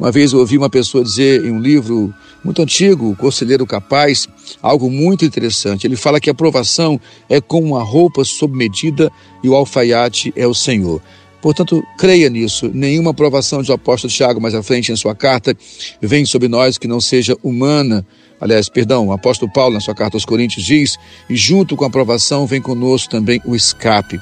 Uma 0.00 0.10
vez 0.10 0.32
eu 0.32 0.38
ouvi 0.38 0.56
uma 0.56 0.70
pessoa 0.70 1.04
dizer 1.04 1.44
em 1.44 1.50
um 1.50 1.60
livro 1.60 2.12
muito 2.42 2.62
antigo, 2.62 3.10
O 3.10 3.16
Conselheiro 3.16 3.66
Capaz, 3.66 4.26
algo 4.62 4.90
muito 4.90 5.26
interessante. 5.26 5.86
Ele 5.86 5.94
fala 5.94 6.18
que 6.18 6.30
a 6.30 6.32
aprovação 6.32 6.98
é 7.28 7.38
como 7.38 7.74
uma 7.74 7.82
roupa 7.82 8.24
sob 8.24 8.56
medida 8.56 9.12
e 9.44 9.48
o 9.50 9.54
alfaiate 9.54 10.32
é 10.34 10.46
o 10.46 10.54
Senhor. 10.54 11.02
Portanto, 11.42 11.82
creia 11.98 12.30
nisso. 12.30 12.70
Nenhuma 12.72 13.10
aprovação 13.10 13.62
de 13.62 13.70
apóstolo 13.72 14.10
Tiago 14.10 14.40
mais 14.40 14.54
à 14.54 14.62
frente 14.62 14.90
em 14.90 14.96
sua 14.96 15.14
carta 15.14 15.54
vem 16.00 16.24
sobre 16.24 16.48
nós 16.48 16.78
que 16.78 16.88
não 16.88 16.98
seja 16.98 17.36
humana. 17.42 18.06
Aliás, 18.40 18.70
perdão, 18.70 19.08
o 19.08 19.12
apóstolo 19.12 19.52
Paulo, 19.52 19.74
na 19.74 19.80
sua 19.80 19.94
carta 19.94 20.16
aos 20.16 20.24
Coríntios, 20.24 20.64
diz: 20.64 20.96
e 21.28 21.36
junto 21.36 21.76
com 21.76 21.84
a 21.84 21.88
aprovação 21.88 22.46
vem 22.46 22.62
conosco 22.62 23.10
também 23.10 23.38
o 23.44 23.54
escape. 23.54 24.18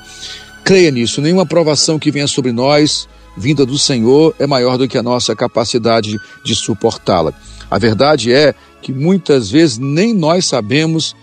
Creia 0.64 0.90
nisso. 0.90 1.20
Nenhuma 1.20 1.42
aprovação 1.42 2.00
que 2.00 2.10
venha 2.10 2.26
sobre 2.26 2.50
nós, 2.50 3.08
vinda 3.38 3.64
do 3.64 3.78
Senhor, 3.78 4.34
é 4.38 4.46
maior 4.46 4.76
do 4.76 4.88
que 4.88 4.98
a 4.98 5.02
nossa 5.02 5.34
capacidade 5.34 6.16
de 6.44 6.54
suportá-la. 6.54 7.32
A 7.70 7.78
verdade 7.78 8.32
é 8.32 8.54
que 8.82 8.92
muitas 8.92 9.50
vezes 9.50 9.78
nem 9.78 10.12
nós 10.12 10.46
sabemos 10.46 11.14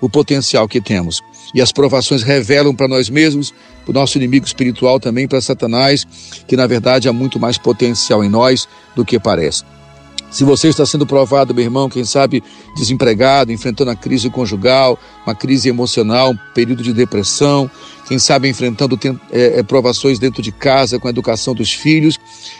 o 0.00 0.08
potencial 0.08 0.68
que 0.68 0.80
temos. 0.80 1.20
E 1.54 1.60
as 1.60 1.72
provações 1.72 2.22
revelam 2.22 2.74
para 2.74 2.88
nós 2.88 3.08
mesmos, 3.08 3.52
para 3.84 3.90
o 3.90 3.94
nosso 3.94 4.18
inimigo 4.18 4.46
espiritual 4.46 5.00
também, 5.00 5.26
para 5.26 5.40
Satanás, 5.40 6.06
que 6.46 6.56
na 6.56 6.66
verdade 6.66 7.08
há 7.08 7.12
muito 7.12 7.38
mais 7.38 7.58
potencial 7.58 8.22
em 8.22 8.28
nós 8.28 8.68
do 8.94 9.04
que 9.04 9.18
parece. 9.18 9.64
Se 10.34 10.42
você 10.42 10.66
está 10.66 10.84
sendo 10.84 11.06
provado, 11.06 11.54
meu 11.54 11.62
irmão, 11.62 11.88
quem 11.88 12.04
sabe 12.04 12.42
desempregado, 12.76 13.52
enfrentando 13.52 13.92
a 13.92 13.94
crise 13.94 14.28
conjugal, 14.28 14.98
uma 15.24 15.32
crise 15.32 15.68
emocional, 15.68 16.32
um 16.32 16.38
período 16.52 16.82
de 16.82 16.92
depressão, 16.92 17.70
quem 18.08 18.18
sabe 18.18 18.48
enfrentando 18.48 18.98
é, 19.30 19.60
é, 19.60 19.62
provações 19.62 20.18
dentro 20.18 20.42
de 20.42 20.50
casa 20.50 20.98
com 20.98 21.06
a 21.06 21.10
educação 21.10 21.54
dos 21.54 21.72
filhos, 21.72 22.18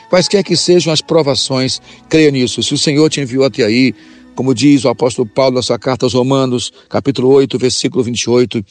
quaisquer 0.08 0.44
que 0.44 0.56
sejam 0.56 0.92
as 0.92 1.00
provações, 1.00 1.82
creia 2.08 2.30
nisso. 2.30 2.62
Se 2.62 2.72
o 2.72 2.78
Senhor 2.78 3.10
te 3.10 3.20
enviou 3.20 3.44
até 3.44 3.64
aí, 3.64 3.92
como 4.34 4.54
diz 4.54 4.84
o 4.84 4.88
apóstolo 4.88 5.28
Paulo 5.28 5.56
na 5.56 5.62
sua 5.62 5.78
carta 5.78 6.06
aos 6.06 6.14
Romanos, 6.14 6.72
capítulo 6.88 7.28
8, 7.28 7.58
versículo 7.58 8.02
28, 8.02 8.64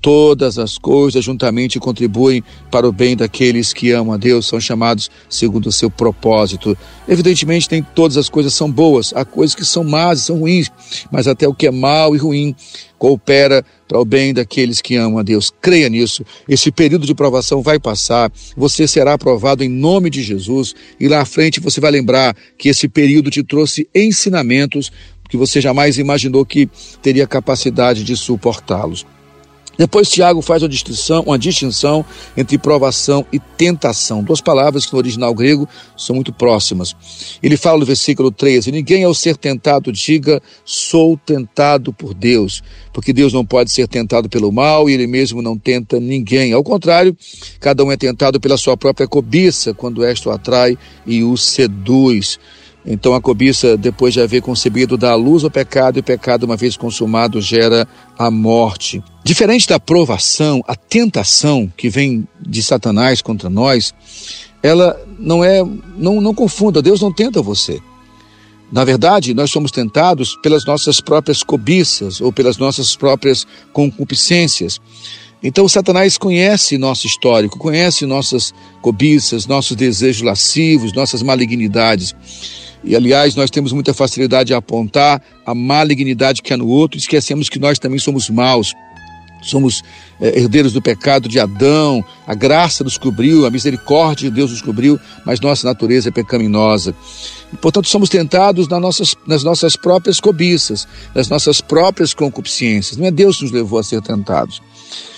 todas 0.00 0.58
as 0.58 0.78
coisas 0.78 1.24
juntamente 1.24 1.78
contribuem 1.78 2.42
para 2.70 2.88
o 2.88 2.92
bem 2.92 3.16
daqueles 3.16 3.72
que 3.72 3.92
amam 3.92 4.14
a 4.14 4.16
Deus, 4.16 4.46
são 4.46 4.60
chamados 4.60 5.10
segundo 5.28 5.66
o 5.66 5.72
seu 5.72 5.90
propósito. 5.90 6.76
Evidentemente, 7.06 7.68
nem 7.70 7.82
todas 7.82 8.16
as 8.16 8.28
coisas 8.28 8.54
são 8.54 8.70
boas, 8.70 9.12
há 9.14 9.24
coisas 9.24 9.54
que 9.54 9.64
são 9.64 9.84
más 9.84 10.20
e 10.20 10.22
são 10.22 10.38
ruins, 10.38 10.70
mas 11.10 11.26
até 11.26 11.46
o 11.46 11.54
que 11.54 11.66
é 11.66 11.70
mal 11.70 12.14
e 12.14 12.18
ruim 12.18 12.54
coopera 13.00 13.64
para 13.88 13.98
o 13.98 14.04
bem 14.04 14.34
daqueles 14.34 14.82
que 14.82 14.94
amam 14.94 15.18
a 15.18 15.22
Deus. 15.22 15.50
Creia 15.62 15.88
nisso. 15.88 16.22
Esse 16.46 16.70
período 16.70 17.06
de 17.06 17.14
provação 17.14 17.62
vai 17.62 17.80
passar, 17.80 18.30
você 18.54 18.86
será 18.86 19.14
aprovado 19.14 19.64
em 19.64 19.68
nome 19.70 20.10
de 20.10 20.22
Jesus 20.22 20.74
e 21.00 21.08
lá 21.08 21.22
à 21.22 21.24
frente 21.24 21.60
você 21.60 21.80
vai 21.80 21.90
lembrar 21.90 22.36
que 22.58 22.68
esse 22.68 22.86
período 22.86 23.30
te 23.30 23.42
trouxe 23.42 23.88
ensinamentos 23.94 24.92
que 25.30 25.36
você 25.36 25.60
jamais 25.60 25.96
imaginou 25.96 26.44
que 26.44 26.68
teria 27.00 27.26
capacidade 27.26 28.04
de 28.04 28.16
suportá-los. 28.16 29.06
Depois 29.80 30.10
Tiago 30.10 30.42
faz 30.42 30.62
uma 30.62 30.68
distinção, 30.68 31.22
uma 31.22 31.38
distinção 31.38 32.04
entre 32.36 32.58
provação 32.58 33.24
e 33.32 33.38
tentação, 33.38 34.22
duas 34.22 34.38
palavras 34.38 34.84
que 34.84 34.92
no 34.92 34.98
original 34.98 35.34
grego 35.34 35.66
são 35.96 36.14
muito 36.14 36.34
próximas. 36.34 36.94
Ele 37.42 37.56
fala 37.56 37.78
no 37.78 37.86
versículo 37.86 38.30
13: 38.30 38.70
Ninguém 38.70 39.04
ao 39.04 39.14
ser 39.14 39.38
tentado 39.38 39.90
diga, 39.90 40.42
sou 40.66 41.16
tentado 41.16 41.94
por 41.94 42.12
Deus, 42.12 42.62
porque 42.92 43.10
Deus 43.10 43.32
não 43.32 43.42
pode 43.42 43.72
ser 43.72 43.88
tentado 43.88 44.28
pelo 44.28 44.52
mal 44.52 44.90
e 44.90 44.92
ele 44.92 45.06
mesmo 45.06 45.40
não 45.40 45.56
tenta 45.56 45.98
ninguém. 45.98 46.52
Ao 46.52 46.62
contrário, 46.62 47.16
cada 47.58 47.82
um 47.82 47.90
é 47.90 47.96
tentado 47.96 48.38
pela 48.38 48.58
sua 48.58 48.76
própria 48.76 49.08
cobiça, 49.08 49.72
quando 49.72 50.04
esta 50.04 50.28
o 50.28 50.32
atrai 50.32 50.76
e 51.06 51.24
o 51.24 51.38
seduz. 51.38 52.38
Então 52.84 53.14
a 53.14 53.20
cobiça, 53.20 53.76
depois 53.76 54.14
de 54.14 54.20
haver 54.20 54.40
concebido, 54.40 54.96
dá 54.96 55.12
à 55.12 55.14
luz 55.14 55.44
ao 55.44 55.50
pecado, 55.50 55.98
e 55.98 56.00
o 56.00 56.02
pecado, 56.02 56.44
uma 56.44 56.56
vez 56.56 56.76
consumado, 56.76 57.40
gera 57.40 57.86
a 58.18 58.30
morte. 58.30 59.02
Diferente 59.22 59.68
da 59.68 59.78
provação, 59.78 60.62
a 60.66 60.74
tentação 60.74 61.70
que 61.76 61.90
vem 61.90 62.26
de 62.40 62.62
Satanás 62.62 63.20
contra 63.20 63.50
nós, 63.50 63.94
ela 64.62 64.98
não 65.18 65.44
é, 65.44 65.62
não, 65.96 66.20
não 66.20 66.34
confunda, 66.34 66.80
Deus 66.80 67.00
não 67.00 67.12
tenta 67.12 67.42
você. 67.42 67.80
Na 68.72 68.84
verdade, 68.84 69.34
nós 69.34 69.50
somos 69.50 69.72
tentados 69.72 70.36
pelas 70.42 70.64
nossas 70.64 71.00
próprias 71.00 71.42
cobiças 71.42 72.20
ou 72.20 72.32
pelas 72.32 72.56
nossas 72.56 72.94
próprias 72.94 73.46
concupiscências. 73.72 74.80
Então, 75.42 75.66
Satanás 75.66 76.18
conhece 76.18 76.76
nosso 76.76 77.06
histórico, 77.06 77.58
conhece 77.58 78.04
nossas 78.04 78.52
cobiças, 78.82 79.46
nossos 79.46 79.74
desejos 79.74 80.22
lascivos, 80.22 80.92
nossas 80.92 81.22
malignidades. 81.22 82.14
E, 82.84 82.94
aliás, 82.94 83.34
nós 83.34 83.50
temos 83.50 83.72
muita 83.72 83.94
facilidade 83.94 84.52
a 84.52 84.58
apontar 84.58 85.22
a 85.46 85.54
malignidade 85.54 86.42
que 86.42 86.52
há 86.52 86.56
no 86.58 86.68
outro, 86.68 86.98
e 86.98 87.00
esquecemos 87.00 87.48
que 87.48 87.58
nós 87.58 87.78
também 87.78 87.98
somos 87.98 88.28
maus. 88.28 88.74
Somos 89.42 89.82
é, 90.20 90.38
herdeiros 90.38 90.74
do 90.74 90.82
pecado 90.82 91.26
de 91.26 91.40
Adão, 91.40 92.04
a 92.26 92.34
graça 92.34 92.84
nos 92.84 92.98
cobriu, 92.98 93.46
a 93.46 93.50
misericórdia 93.50 94.28
de 94.28 94.36
Deus 94.36 94.50
nos 94.50 94.60
cobriu, 94.60 95.00
mas 95.24 95.40
nossa 95.40 95.66
natureza 95.66 96.10
é 96.10 96.12
pecaminosa. 96.12 96.94
E, 97.50 97.56
portanto, 97.56 97.88
somos 97.88 98.10
tentados 98.10 98.68
nas 98.68 98.80
nossas, 98.80 99.16
nas 99.26 99.42
nossas 99.42 99.76
próprias 99.76 100.20
cobiças, 100.20 100.86
nas 101.14 101.30
nossas 101.30 101.62
próprias 101.62 102.12
concupiscências. 102.12 102.98
Não 102.98 103.06
é 103.06 103.10
Deus 103.10 103.38
que 103.38 103.44
nos 103.44 103.52
levou 103.52 103.78
a 103.78 103.82
ser 103.82 104.02
tentados. 104.02 104.60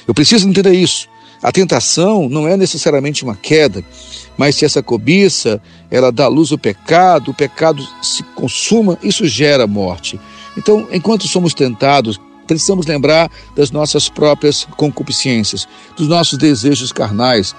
Eu 0.07 0.14
preciso 0.14 0.49
entender 0.49 0.73
isso. 0.73 1.09
A 1.43 1.50
tentação 1.50 2.29
não 2.29 2.47
é 2.47 2.57
necessariamente 2.57 3.25
uma 3.25 3.35
queda, 3.35 3.85
mas 4.37 4.55
se 4.55 4.64
essa 4.64 4.83
cobiça 4.83 5.61
ela 5.91 6.12
dá 6.12 6.29
luz 6.29 6.52
ao 6.52 6.59
pecado, 6.59 7.33
o 7.33 7.35
pecado 7.35 7.87
se 8.00 8.23
consuma, 8.35 8.97
isso 9.02 9.26
gera 9.26 9.67
morte. 9.67 10.21
Então, 10.57 10.87
enquanto 10.93 11.26
somos 11.26 11.52
tentados, 11.52 12.21
precisamos 12.47 12.87
lembrar 12.87 13.31
das 13.57 13.71
nossas 13.71 14.09
próprias 14.09 14.67
concupiscências, 14.76 15.67
dos 15.97 16.07
nossos 16.07 16.38
desejos 16.38 16.93
carnais, 16.93 17.55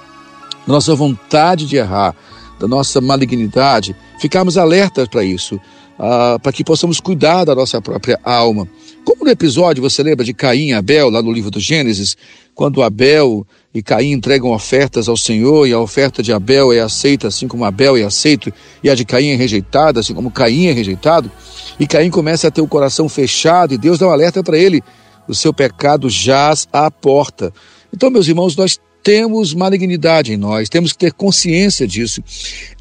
da 0.66 0.74
nossa 0.74 0.96
vontade 0.96 1.66
de 1.66 1.76
errar, 1.76 2.16
da 2.60 2.68
nossa 2.68 3.02
malignidade, 3.02 3.96
ficarmos 4.20 4.58
alertas 4.58 5.08
para 5.08 5.24
isso, 5.24 5.60
ah, 6.00 6.38
para 6.42 6.54
que 6.54 6.64
possamos 6.64 7.00
cuidar 7.00 7.44
da 7.44 7.54
nossa 7.54 7.82
própria 7.82 8.20
alma. 8.24 8.68
Como 9.06 9.26
no 9.26 9.30
episódio, 9.30 9.84
você 9.84 10.02
lembra 10.02 10.24
de 10.24 10.34
Caim 10.34 10.70
e 10.70 10.74
Abel, 10.74 11.10
lá 11.10 11.22
no 11.22 11.32
livro 11.32 11.52
do 11.52 11.60
Gênesis, 11.60 12.16
quando 12.56 12.82
Abel 12.82 13.46
e 13.74 13.82
Caim 13.82 14.12
entregam 14.12 14.52
ofertas 14.52 15.10
ao 15.10 15.18
Senhor 15.18 15.68
e 15.68 15.74
a 15.74 15.80
oferta 15.80 16.24
de 16.24 16.32
Abel 16.32 16.72
é 16.72 16.80
aceita 16.80 17.28
assim 17.28 17.48
como 17.48 17.66
Abel 17.66 17.98
é 17.98 18.04
aceito 18.04 18.54
e 18.84 18.90
a 18.90 18.96
de 18.96 19.04
Caim 19.04 19.30
é 19.30 19.36
rejeitada 19.36 20.00
assim 20.00 20.14
como 20.14 20.32
Caim 20.32 20.68
é 20.68 20.72
rejeitado 20.72 21.30
e 21.80 21.88
Caim 21.88 22.12
começa 22.12 22.48
a 22.48 22.52
ter 22.52 22.62
o 22.62 22.68
coração 22.68 23.10
fechado 23.10 23.74
e 23.74 23.78
Deus 23.78 23.98
dá 23.98 24.08
um 24.08 24.12
alerta 24.12 24.44
para 24.44 24.58
ele 24.58 24.82
o 25.28 25.34
seu 25.34 25.54
pecado 25.54 26.10
jaz 26.10 26.68
à 26.72 26.92
porta. 26.92 27.52
Então 27.92 28.10
meus 28.10 28.28
irmãos 28.28 28.56
nós 28.56 28.80
temos 29.04 29.54
malignidade 29.54 30.32
em 30.32 30.38
nós, 30.38 30.70
temos 30.70 30.94
que 30.94 30.98
ter 30.98 31.12
consciência 31.12 31.86
disso. 31.86 32.24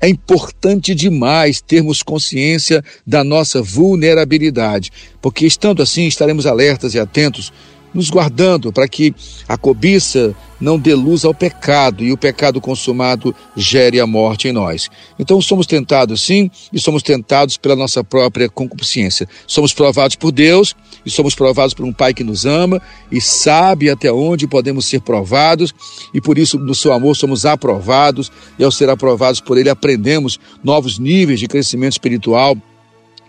É 0.00 0.09
importante 0.09 0.95
demais 0.95 1.61
termos 1.61 2.02
consciência 2.02 2.83
da 3.05 3.25
nossa 3.25 3.61
vulnerabilidade, 3.61 4.91
porque 5.21 5.45
estando 5.45 5.83
assim 5.83 6.07
estaremos 6.07 6.47
alertas 6.47 6.95
e 6.95 7.00
atentos 7.00 7.52
nos 7.95 8.11
guardando 8.11 8.73
para 8.73 8.89
que 8.89 9.15
a 9.49 9.57
cobiça 9.57 10.35
não 10.61 10.79
dê 10.79 10.95
luz 10.95 11.25
ao 11.25 11.35
pecado 11.35 12.05
e 12.05 12.13
o 12.13 12.17
pecado 12.17 12.61
consumado 12.61 13.35
gere 13.57 13.99
a 13.99 14.07
morte 14.07 14.47
em 14.47 14.53
nós. 14.53 14.89
Então 15.19 15.41
somos 15.41 15.67
tentados 15.67 16.23
sim 16.23 16.49
e 16.73 16.79
somos 16.79 17.03
tentados 17.03 17.57
pela 17.57 17.75
nossa 17.75 18.05
própria 18.05 18.49
concupiscência. 18.49 19.29
Somos 19.47 19.75
provados 19.75 20.15
por 20.15 20.31
Deus 20.31 20.77
e 21.05 21.11
somos 21.11 21.35
provados 21.35 21.75
por 21.75 21.85
um 21.85 21.93
Pai 21.93 22.15
que 22.15 22.23
nos 22.23 22.47
ama 22.47 22.81
e 23.11 23.21
sabe 23.21 23.91
até 23.91 24.13
onde 24.13 24.47
podemos 24.47 24.87
ser 24.87 25.01
provados 25.01 25.75
e 26.15 26.21
por 26.21 26.39
isso 26.39 26.59
no 26.59 26.75
seu 26.75 26.93
amor 26.93 27.17
somos 27.17 27.45
aprovados 27.45 28.31
e 28.57 28.65
ao 28.65 28.71
ser 28.71 28.89
aprovados 28.89 29.41
por 29.41 29.59
Ele 29.59 29.69
aprendemos 29.69 30.39
novos 30.63 30.99
níveis 30.99 31.41
de 31.41 31.49
crescimento 31.49 31.93
espiritual 31.93 32.57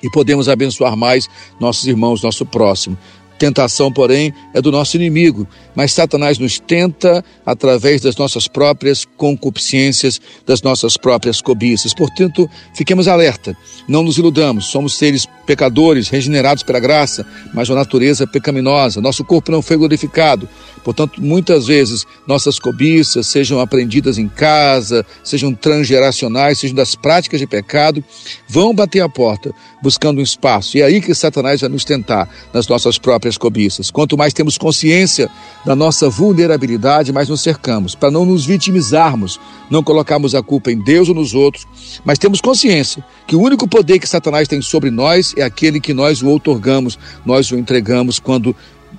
e 0.04 0.10
podemos 0.10 0.50
abençoar 0.50 0.98
mais 0.98 1.30
nossos 1.60 1.88
irmãos, 1.88 2.22
nosso 2.22 2.46
próximo. 2.46 2.98
Tentação, 3.38 3.92
porém, 3.92 4.34
é 4.54 4.62
do 4.62 4.72
nosso 4.72 4.96
inimigo, 4.96 5.48
mas 5.76 5.92
Satanás 5.92 6.38
nos 6.38 6.60
tenta 6.60 7.24
através 7.46 8.00
das 8.02 8.16
nossas 8.16 8.48
próprias 8.48 9.06
concupiscências, 9.18 10.22
das 10.46 10.62
nossas 10.62 10.96
próprias 10.96 11.42
cobiças. 11.42 11.94
Portanto, 11.94 12.50
fiquemos 12.74 13.08
alerta, 13.08 13.56
não 13.88 14.04
nos 14.04 14.18
iludamos, 14.18 14.68
somos 14.68 14.98
seres 14.98 15.26
pecadores, 15.46 16.10
regenerados 16.10 16.64
pela 16.64 16.80
graça, 16.80 17.26
mas 17.54 17.70
a 17.70 17.76
natureza 17.76 18.26
pecaminosa, 18.26 19.02
nosso 19.02 19.26
corpo 19.26 19.52
não 19.52 19.62
foi 19.62 19.78
glorificado. 19.78 20.48
Portanto, 20.84 21.22
muitas 21.22 21.68
vezes 21.68 22.06
nossas 22.28 22.60
cobiças, 22.60 23.28
sejam 23.28 23.60
aprendidas 23.60 24.18
em 24.18 24.28
casa, 24.28 25.06
sejam 25.24 25.54
transgeracionais, 25.54 26.60
sejam 26.60 26.76
das 26.76 26.96
práticas 26.96 27.40
de 27.40 27.48
pecado, 27.48 28.04
vão 28.48 28.74
bater 28.74 29.02
a 29.02 29.10
porta 29.10 29.54
buscando 29.82 30.20
um 30.20 30.24
espaço. 30.24 30.78
E 30.78 30.82
é 30.82 30.86
aí 30.86 31.02
que 31.02 31.14
Satanás 31.14 31.62
vai 31.62 31.70
nos 31.70 31.86
tentar 31.86 32.30
nas 32.54 32.68
nossas 32.68 32.98
próprias 32.98 33.38
cobiças. 33.38 33.90
Quanto 33.90 34.18
mais 34.18 34.34
temos 34.34 34.58
consciência 34.58 35.30
da 35.66 35.76
nossa 35.76 36.10
vulnerabilidade, 36.10 37.14
mais 37.14 37.30
nos 37.30 37.42
cercamos, 37.42 37.96
para 37.96 38.12
não 38.12 38.26
nos 38.26 38.46
vitimizarmos, 38.46 39.40
não 39.70 39.84
colocarmos 39.84 40.36
a 40.36 40.42
culpa 40.42 40.72
em 40.72 40.82
Deus 40.82 41.10
ou 41.10 41.16
nos 41.16 41.34
outros, 41.34 41.66
mas 42.06 42.18
temos 42.18 42.42
consciência 42.42 43.04
que 43.26 43.36
o 43.36 43.42
único 43.42 43.68
poder 43.68 44.00
que 44.00 44.08
Satanás 44.08 44.48
tem 44.48 44.62
sobre 44.62 44.90
nós 44.90 45.34
é 45.38 45.44
aquele 45.44 45.80
que 45.80 45.94
nós 45.94 46.22
o 46.22 46.28
outorgamos, 46.28 46.98
nós 47.26 47.52
o 47.52 47.58
entregamos 47.58 48.20
quando 48.20 48.56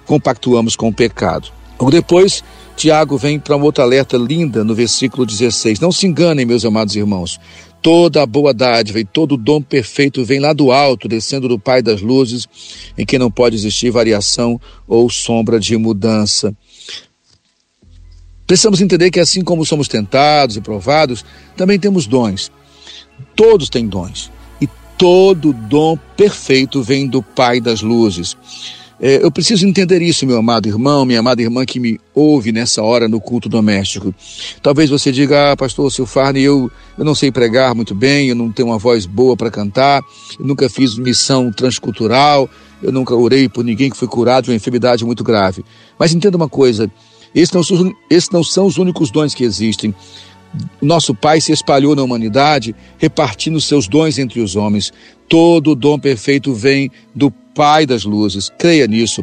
compactuamos 0.06 0.76
com 0.76 0.88
o 0.88 0.92
pecado. 0.92 1.48
Logo 1.78 1.90
depois, 1.90 2.42
Tiago 2.76 3.16
vem 3.16 3.38
para 3.38 3.56
uma 3.56 3.64
outra 3.64 3.84
alerta 3.84 4.16
linda 4.16 4.64
no 4.64 4.74
versículo 4.74 5.26
16. 5.26 5.80
Não 5.80 5.92
se 5.92 6.06
enganem, 6.06 6.46
meus 6.46 6.64
amados 6.64 6.94
irmãos. 6.94 7.38
Toda 7.82 8.22
a 8.22 8.26
boa 8.26 8.54
dádiva 8.54 8.98
e 8.98 9.04
todo 9.04 9.32
o 9.32 9.36
dom 9.36 9.60
perfeito 9.60 10.24
vem 10.24 10.40
lá 10.40 10.52
do 10.52 10.72
alto, 10.72 11.06
descendo 11.06 11.48
do 11.48 11.58
Pai 11.58 11.82
das 11.82 12.00
luzes, 12.00 12.48
em 12.96 13.04
que 13.04 13.18
não 13.18 13.30
pode 13.30 13.56
existir 13.56 13.90
variação 13.90 14.58
ou 14.88 15.10
sombra 15.10 15.60
de 15.60 15.76
mudança. 15.76 16.56
Precisamos 18.46 18.80
entender 18.80 19.10
que 19.10 19.20
assim 19.20 19.42
como 19.42 19.64
somos 19.64 19.88
tentados 19.88 20.56
e 20.56 20.60
provados, 20.60 21.24
também 21.56 21.78
temos 21.78 22.06
dons. 22.06 22.50
Todos 23.34 23.68
têm 23.68 23.86
dons. 23.86 24.30
E 24.60 24.68
todo 24.98 25.52
dom 25.52 25.98
perfeito 26.16 26.82
vem 26.82 27.06
do 27.06 27.22
Pai 27.22 27.60
das 27.60 27.82
luzes. 27.82 28.36
É, 29.06 29.22
eu 29.22 29.30
preciso 29.30 29.66
entender 29.66 30.00
isso, 30.00 30.26
meu 30.26 30.38
amado 30.38 30.66
irmão, 30.66 31.04
minha 31.04 31.20
amada 31.20 31.42
irmã 31.42 31.66
que 31.66 31.78
me 31.78 32.00
ouve 32.14 32.50
nessa 32.52 32.82
hora 32.82 33.06
no 33.06 33.20
culto 33.20 33.50
doméstico. 33.50 34.14
Talvez 34.62 34.88
você 34.88 35.12
diga, 35.12 35.52
ah, 35.52 35.56
pastor 35.58 35.92
Silfarne, 35.92 36.40
eu, 36.40 36.70
eu 36.96 37.04
não 37.04 37.14
sei 37.14 37.30
pregar 37.30 37.74
muito 37.74 37.94
bem, 37.94 38.30
eu 38.30 38.34
não 38.34 38.50
tenho 38.50 38.68
uma 38.68 38.78
voz 38.78 39.04
boa 39.04 39.36
para 39.36 39.50
cantar, 39.50 40.02
eu 40.40 40.46
nunca 40.46 40.70
fiz 40.70 40.96
missão 40.96 41.52
transcultural, 41.52 42.48
eu 42.82 42.90
nunca 42.90 43.14
orei 43.14 43.46
por 43.46 43.62
ninguém 43.62 43.90
que 43.90 43.96
foi 43.98 44.08
curado 44.08 44.44
de 44.44 44.52
uma 44.52 44.56
enfermidade 44.56 45.04
muito 45.04 45.22
grave. 45.22 45.62
Mas 45.98 46.14
entenda 46.14 46.38
uma 46.38 46.48
coisa, 46.48 46.90
esses 47.34 47.52
não, 47.52 47.92
esses 48.08 48.30
não 48.30 48.42
são 48.42 48.64
os 48.64 48.78
únicos 48.78 49.10
dons 49.10 49.34
que 49.34 49.44
existem. 49.44 49.94
Nosso 50.80 51.14
Pai 51.14 51.42
se 51.42 51.52
espalhou 51.52 51.94
na 51.94 52.02
humanidade, 52.02 52.74
repartindo 52.96 53.60
seus 53.60 53.86
dons 53.86 54.18
entre 54.18 54.40
os 54.40 54.56
homens. 54.56 54.94
Todo 55.28 55.74
dom 55.74 55.98
perfeito 55.98 56.54
vem 56.54 56.90
do 57.14 57.30
Pai 57.54 57.86
das 57.86 58.04
luzes. 58.04 58.50
Creia 58.58 58.86
nisso. 58.86 59.22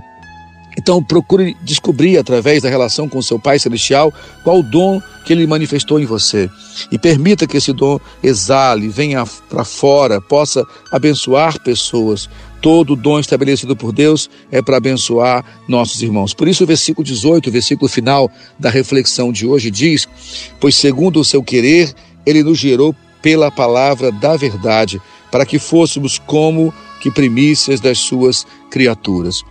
Então 0.77 1.03
procure 1.03 1.55
descobrir 1.61 2.17
através 2.17 2.63
da 2.63 2.69
relação 2.69 3.07
com 3.07 3.21
seu 3.21 3.37
Pai 3.37 3.59
Celestial 3.59 4.13
qual 4.43 4.59
o 4.59 4.63
dom 4.63 5.01
que 5.25 5.33
Ele 5.33 5.45
manifestou 5.45 5.99
em 5.99 6.05
você. 6.05 6.49
E 6.91 6.97
permita 6.97 7.45
que 7.45 7.57
esse 7.57 7.73
dom 7.73 7.99
exale, 8.23 8.87
venha 8.87 9.25
para 9.49 9.65
fora, 9.65 10.21
possa 10.21 10.65
abençoar 10.91 11.59
pessoas. 11.61 12.29
Todo 12.61 12.95
dom 12.95 13.19
estabelecido 13.19 13.75
por 13.75 13.91
Deus 13.91 14.29
é 14.51 14.61
para 14.61 14.77
abençoar 14.77 15.43
nossos 15.67 16.01
irmãos. 16.01 16.33
Por 16.33 16.47
isso, 16.47 16.63
o 16.63 16.67
versículo 16.67 17.03
18, 17.03 17.49
o 17.49 17.51
versículo 17.51 17.89
final 17.89 18.31
da 18.57 18.69
reflexão 18.69 19.31
de 19.31 19.45
hoje 19.45 19.69
diz: 19.69 20.07
Pois 20.59 20.75
segundo 20.75 21.19
o 21.19 21.25
seu 21.25 21.43
querer, 21.43 21.93
Ele 22.25 22.43
nos 22.43 22.57
gerou 22.57 22.95
pela 23.21 23.51
palavra 23.51 24.11
da 24.11 24.35
verdade, 24.35 25.01
para 25.29 25.45
que 25.45 25.59
fôssemos 25.59 26.17
como 26.17 26.73
que 27.01 27.11
primícias 27.11 27.81
das 27.81 27.97
suas 27.97 28.45
criaturas. 28.69 29.43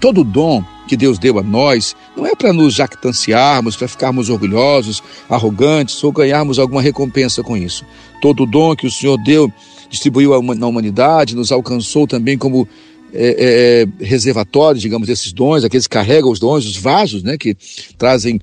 Todo 0.00 0.22
dom 0.22 0.62
que 0.86 0.96
Deus 0.96 1.18
deu 1.18 1.38
a 1.38 1.42
nós 1.42 1.96
não 2.16 2.26
é 2.26 2.34
para 2.34 2.52
nos 2.52 2.74
jactanciarmos, 2.74 3.76
para 3.76 3.88
ficarmos 3.88 4.28
orgulhosos, 4.30 5.02
arrogantes 5.28 6.02
ou 6.02 6.12
ganharmos 6.12 6.58
alguma 6.58 6.82
recompensa 6.82 7.42
com 7.42 7.56
isso. 7.56 7.84
Todo 8.20 8.46
dom 8.46 8.74
que 8.76 8.86
o 8.86 8.90
Senhor 8.90 9.16
deu, 9.22 9.52
distribuiu 9.88 10.40
na 10.54 10.66
humanidade, 10.66 11.34
nos 11.34 11.50
alcançou 11.50 12.06
também 12.06 12.36
como 12.38 12.68
é, 13.12 13.86
é, 14.00 14.04
reservatório, 14.04 14.80
digamos, 14.80 15.08
desses 15.08 15.32
dons, 15.32 15.64
aqueles 15.64 15.86
que 15.86 15.94
carregam 15.94 16.30
os 16.30 16.38
dons, 16.38 16.66
os 16.66 16.76
vasos, 16.76 17.22
né, 17.22 17.38
que 17.38 17.56
trazem 17.96 18.40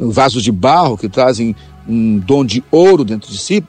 vasos 0.00 0.42
de 0.42 0.52
barro, 0.52 0.98
que 0.98 1.08
trazem 1.08 1.54
um 1.88 2.18
dom 2.18 2.44
de 2.44 2.62
ouro 2.70 3.04
dentro 3.04 3.30
de 3.30 3.38
si, 3.38 3.62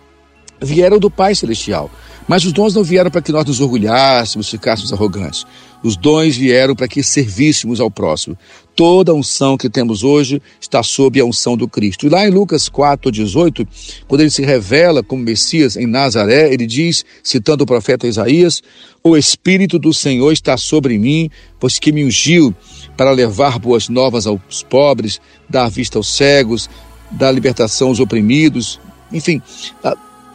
vieram 0.61 0.99
do 0.99 1.09
Pai 1.09 1.35
Celestial. 1.35 1.89
Mas 2.27 2.43
os 2.43 2.51
dons 2.51 2.73
não 2.73 2.83
vieram 2.83 3.11
para 3.11 3.21
que 3.21 3.31
nós 3.31 3.45
nos 3.45 3.61
orgulhássemos, 3.61 4.49
ficássemos 4.49 4.91
arrogantes. 4.91 5.45
Os 5.83 5.95
dons 5.95 6.35
vieram 6.35 6.75
para 6.75 6.87
que 6.87 7.03
servíssemos 7.03 7.79
ao 7.79 7.91
próximo. 7.91 8.35
Toda 8.75 9.11
a 9.11 9.15
unção 9.15 9.55
que 9.55 9.69
temos 9.69 10.03
hoje 10.03 10.41
está 10.59 10.81
sob 10.81 11.19
a 11.19 11.25
unção 11.25 11.55
do 11.55 11.67
Cristo. 11.67 12.07
E 12.07 12.09
lá 12.09 12.27
em 12.27 12.31
Lucas 12.31 12.67
4, 12.67 13.11
18, 13.11 13.67
quando 14.07 14.21
ele 14.21 14.31
se 14.31 14.41
revela 14.41 15.03
como 15.03 15.21
Messias 15.21 15.77
em 15.77 15.85
Nazaré, 15.85 16.51
ele 16.51 16.65
diz, 16.65 17.05
citando 17.23 17.63
o 17.63 17.67
profeta 17.67 18.07
Isaías: 18.07 18.63
O 19.03 19.15
Espírito 19.15 19.77
do 19.77 19.93
Senhor 19.93 20.31
está 20.31 20.57
sobre 20.57 20.97
mim, 20.97 21.29
pois 21.59 21.77
que 21.77 21.91
me 21.91 22.03
ungiu 22.03 22.53
para 22.97 23.11
levar 23.11 23.59
boas 23.59 23.87
novas 23.87 24.25
aos 24.25 24.63
pobres, 24.67 25.21
dar 25.47 25.69
vista 25.69 25.99
aos 25.99 26.15
cegos, 26.15 26.67
dar 27.11 27.31
libertação 27.31 27.89
aos 27.89 27.99
oprimidos. 27.99 28.79
Enfim, 29.13 29.39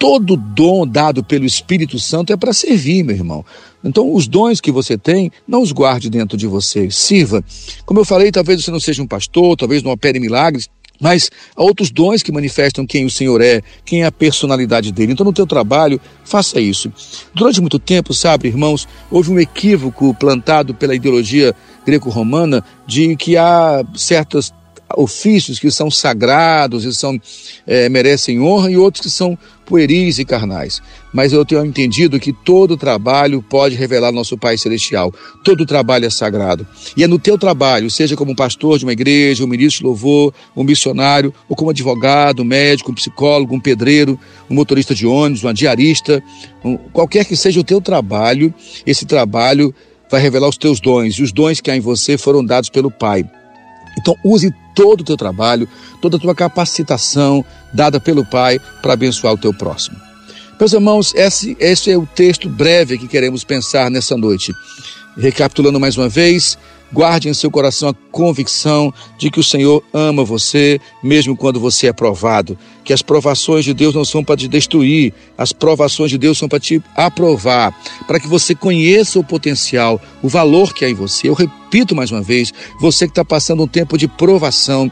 todo 0.00 0.34
dom 0.34 0.86
dado 0.86 1.22
pelo 1.22 1.44
Espírito 1.44 1.98
Santo 1.98 2.32
é 2.32 2.36
para 2.36 2.54
servir, 2.54 3.04
meu 3.04 3.14
irmão. 3.14 3.44
Então, 3.84 4.14
os 4.14 4.26
dons 4.26 4.58
que 4.58 4.72
você 4.72 4.96
tem, 4.96 5.30
não 5.46 5.60
os 5.60 5.72
guarde 5.72 6.08
dentro 6.08 6.38
de 6.38 6.46
você, 6.46 6.90
sirva. 6.90 7.44
Como 7.84 8.00
eu 8.00 8.04
falei, 8.06 8.32
talvez 8.32 8.64
você 8.64 8.70
não 8.70 8.80
seja 8.80 9.02
um 9.02 9.06
pastor, 9.06 9.58
talvez 9.58 9.82
não 9.82 9.92
opere 9.92 10.18
milagres, 10.18 10.70
mas 10.98 11.30
há 11.54 11.62
outros 11.62 11.90
dons 11.90 12.22
que 12.22 12.32
manifestam 12.32 12.86
quem 12.86 13.04
o 13.04 13.10
Senhor 13.10 13.42
é, 13.42 13.60
quem 13.84 14.02
é 14.02 14.06
a 14.06 14.12
personalidade 14.12 14.90
dele. 14.90 15.12
Então, 15.12 15.24
no 15.24 15.34
teu 15.34 15.46
trabalho, 15.46 16.00
faça 16.24 16.58
isso. 16.58 16.90
Durante 17.34 17.60
muito 17.60 17.78
tempo, 17.78 18.14
sabe, 18.14 18.48
irmãos, 18.48 18.88
houve 19.10 19.30
um 19.30 19.38
equívoco 19.38 20.14
plantado 20.14 20.74
pela 20.74 20.94
ideologia 20.94 21.54
greco-romana 21.84 22.64
de 22.86 23.14
que 23.16 23.36
há 23.36 23.84
certas 23.94 24.50
ofícios 24.96 25.58
que 25.58 25.70
são 25.70 25.90
sagrados 25.90 26.84
e 26.84 26.92
são, 26.92 27.20
é, 27.66 27.88
merecem 27.88 28.40
honra 28.40 28.70
e 28.70 28.76
outros 28.76 29.02
que 29.02 29.10
são 29.10 29.38
pueris 29.70 30.18
e 30.18 30.24
carnais. 30.24 30.82
Mas 31.12 31.32
eu 31.32 31.44
tenho 31.44 31.64
entendido 31.64 32.18
que 32.18 32.32
todo 32.32 32.76
trabalho 32.76 33.40
pode 33.40 33.76
revelar 33.76 34.10
nosso 34.10 34.36
Pai 34.36 34.58
Celestial. 34.58 35.14
Todo 35.44 35.64
trabalho 35.64 36.06
é 36.06 36.10
sagrado. 36.10 36.66
E 36.96 37.04
é 37.04 37.06
no 37.06 37.18
teu 37.18 37.38
trabalho, 37.38 37.88
seja 37.88 38.16
como 38.16 38.34
pastor 38.34 38.78
de 38.78 38.84
uma 38.84 38.92
igreja, 38.92 39.44
um 39.44 39.46
ministro 39.46 39.82
de 39.82 39.86
louvor, 39.86 40.34
um 40.56 40.64
missionário, 40.64 41.32
ou 41.48 41.54
como 41.54 41.70
advogado, 41.70 42.42
um 42.42 42.44
médico, 42.44 42.90
um 42.90 42.94
psicólogo, 42.94 43.54
um 43.54 43.60
pedreiro, 43.60 44.18
um 44.48 44.54
motorista 44.54 44.94
de 44.94 45.06
ônibus, 45.06 45.44
uma 45.44 45.54
diarista, 45.54 46.22
um, 46.64 46.76
qualquer 46.76 47.24
que 47.24 47.36
seja 47.36 47.60
o 47.60 47.64
teu 47.64 47.80
trabalho, 47.80 48.52
esse 48.84 49.06
trabalho 49.06 49.72
vai 50.10 50.20
revelar 50.20 50.48
os 50.48 50.58
teus 50.58 50.80
dons. 50.80 51.14
E 51.14 51.22
os 51.22 51.32
dons 51.32 51.60
que 51.60 51.70
há 51.70 51.76
em 51.76 51.80
você 51.80 52.18
foram 52.18 52.44
dados 52.44 52.68
pelo 52.68 52.90
Pai. 52.90 53.24
Então, 53.98 54.16
use 54.24 54.52
todo 54.74 55.00
o 55.00 55.04
teu 55.04 55.16
trabalho, 55.16 55.68
toda 56.00 56.16
a 56.16 56.20
tua 56.20 56.34
capacitação 56.34 57.44
dada 57.72 58.00
pelo 58.00 58.24
Pai 58.24 58.60
para 58.80 58.94
abençoar 58.94 59.34
o 59.34 59.38
teu 59.38 59.52
próximo. 59.52 59.96
Meus 60.58 60.72
irmãos, 60.72 61.14
esse, 61.14 61.56
esse 61.58 61.90
é 61.90 61.96
o 61.96 62.06
texto 62.06 62.48
breve 62.48 62.98
que 62.98 63.08
queremos 63.08 63.44
pensar 63.44 63.90
nessa 63.90 64.16
noite. 64.16 64.52
Recapitulando 65.16 65.80
mais 65.80 65.96
uma 65.96 66.08
vez, 66.08 66.58
Guarde 66.92 67.28
em 67.28 67.34
seu 67.34 67.50
coração 67.50 67.90
a 67.90 67.94
convicção 68.10 68.92
de 69.16 69.30
que 69.30 69.38
o 69.38 69.44
Senhor 69.44 69.82
ama 69.92 70.24
você, 70.24 70.80
mesmo 71.02 71.36
quando 71.36 71.60
você 71.60 71.86
é 71.86 71.92
provado. 71.92 72.58
Que 72.84 72.92
as 72.92 73.00
provações 73.00 73.64
de 73.64 73.72
Deus 73.72 73.94
não 73.94 74.04
são 74.04 74.24
para 74.24 74.36
te 74.36 74.48
destruir, 74.48 75.12
as 75.38 75.52
provações 75.52 76.10
de 76.10 76.18
Deus 76.18 76.36
são 76.36 76.48
para 76.48 76.58
te 76.58 76.82
aprovar, 76.96 77.72
para 78.08 78.18
que 78.18 78.26
você 78.26 78.54
conheça 78.54 79.18
o 79.18 79.24
potencial, 79.24 80.00
o 80.20 80.28
valor 80.28 80.74
que 80.74 80.84
há 80.84 80.90
em 80.90 80.94
você. 80.94 81.28
Eu 81.28 81.34
repito 81.34 81.94
mais 81.94 82.10
uma 82.10 82.22
vez: 82.22 82.52
você 82.80 83.06
que 83.06 83.12
está 83.12 83.24
passando 83.24 83.62
um 83.62 83.68
tempo 83.68 83.96
de 83.96 84.08
provação, 84.08 84.90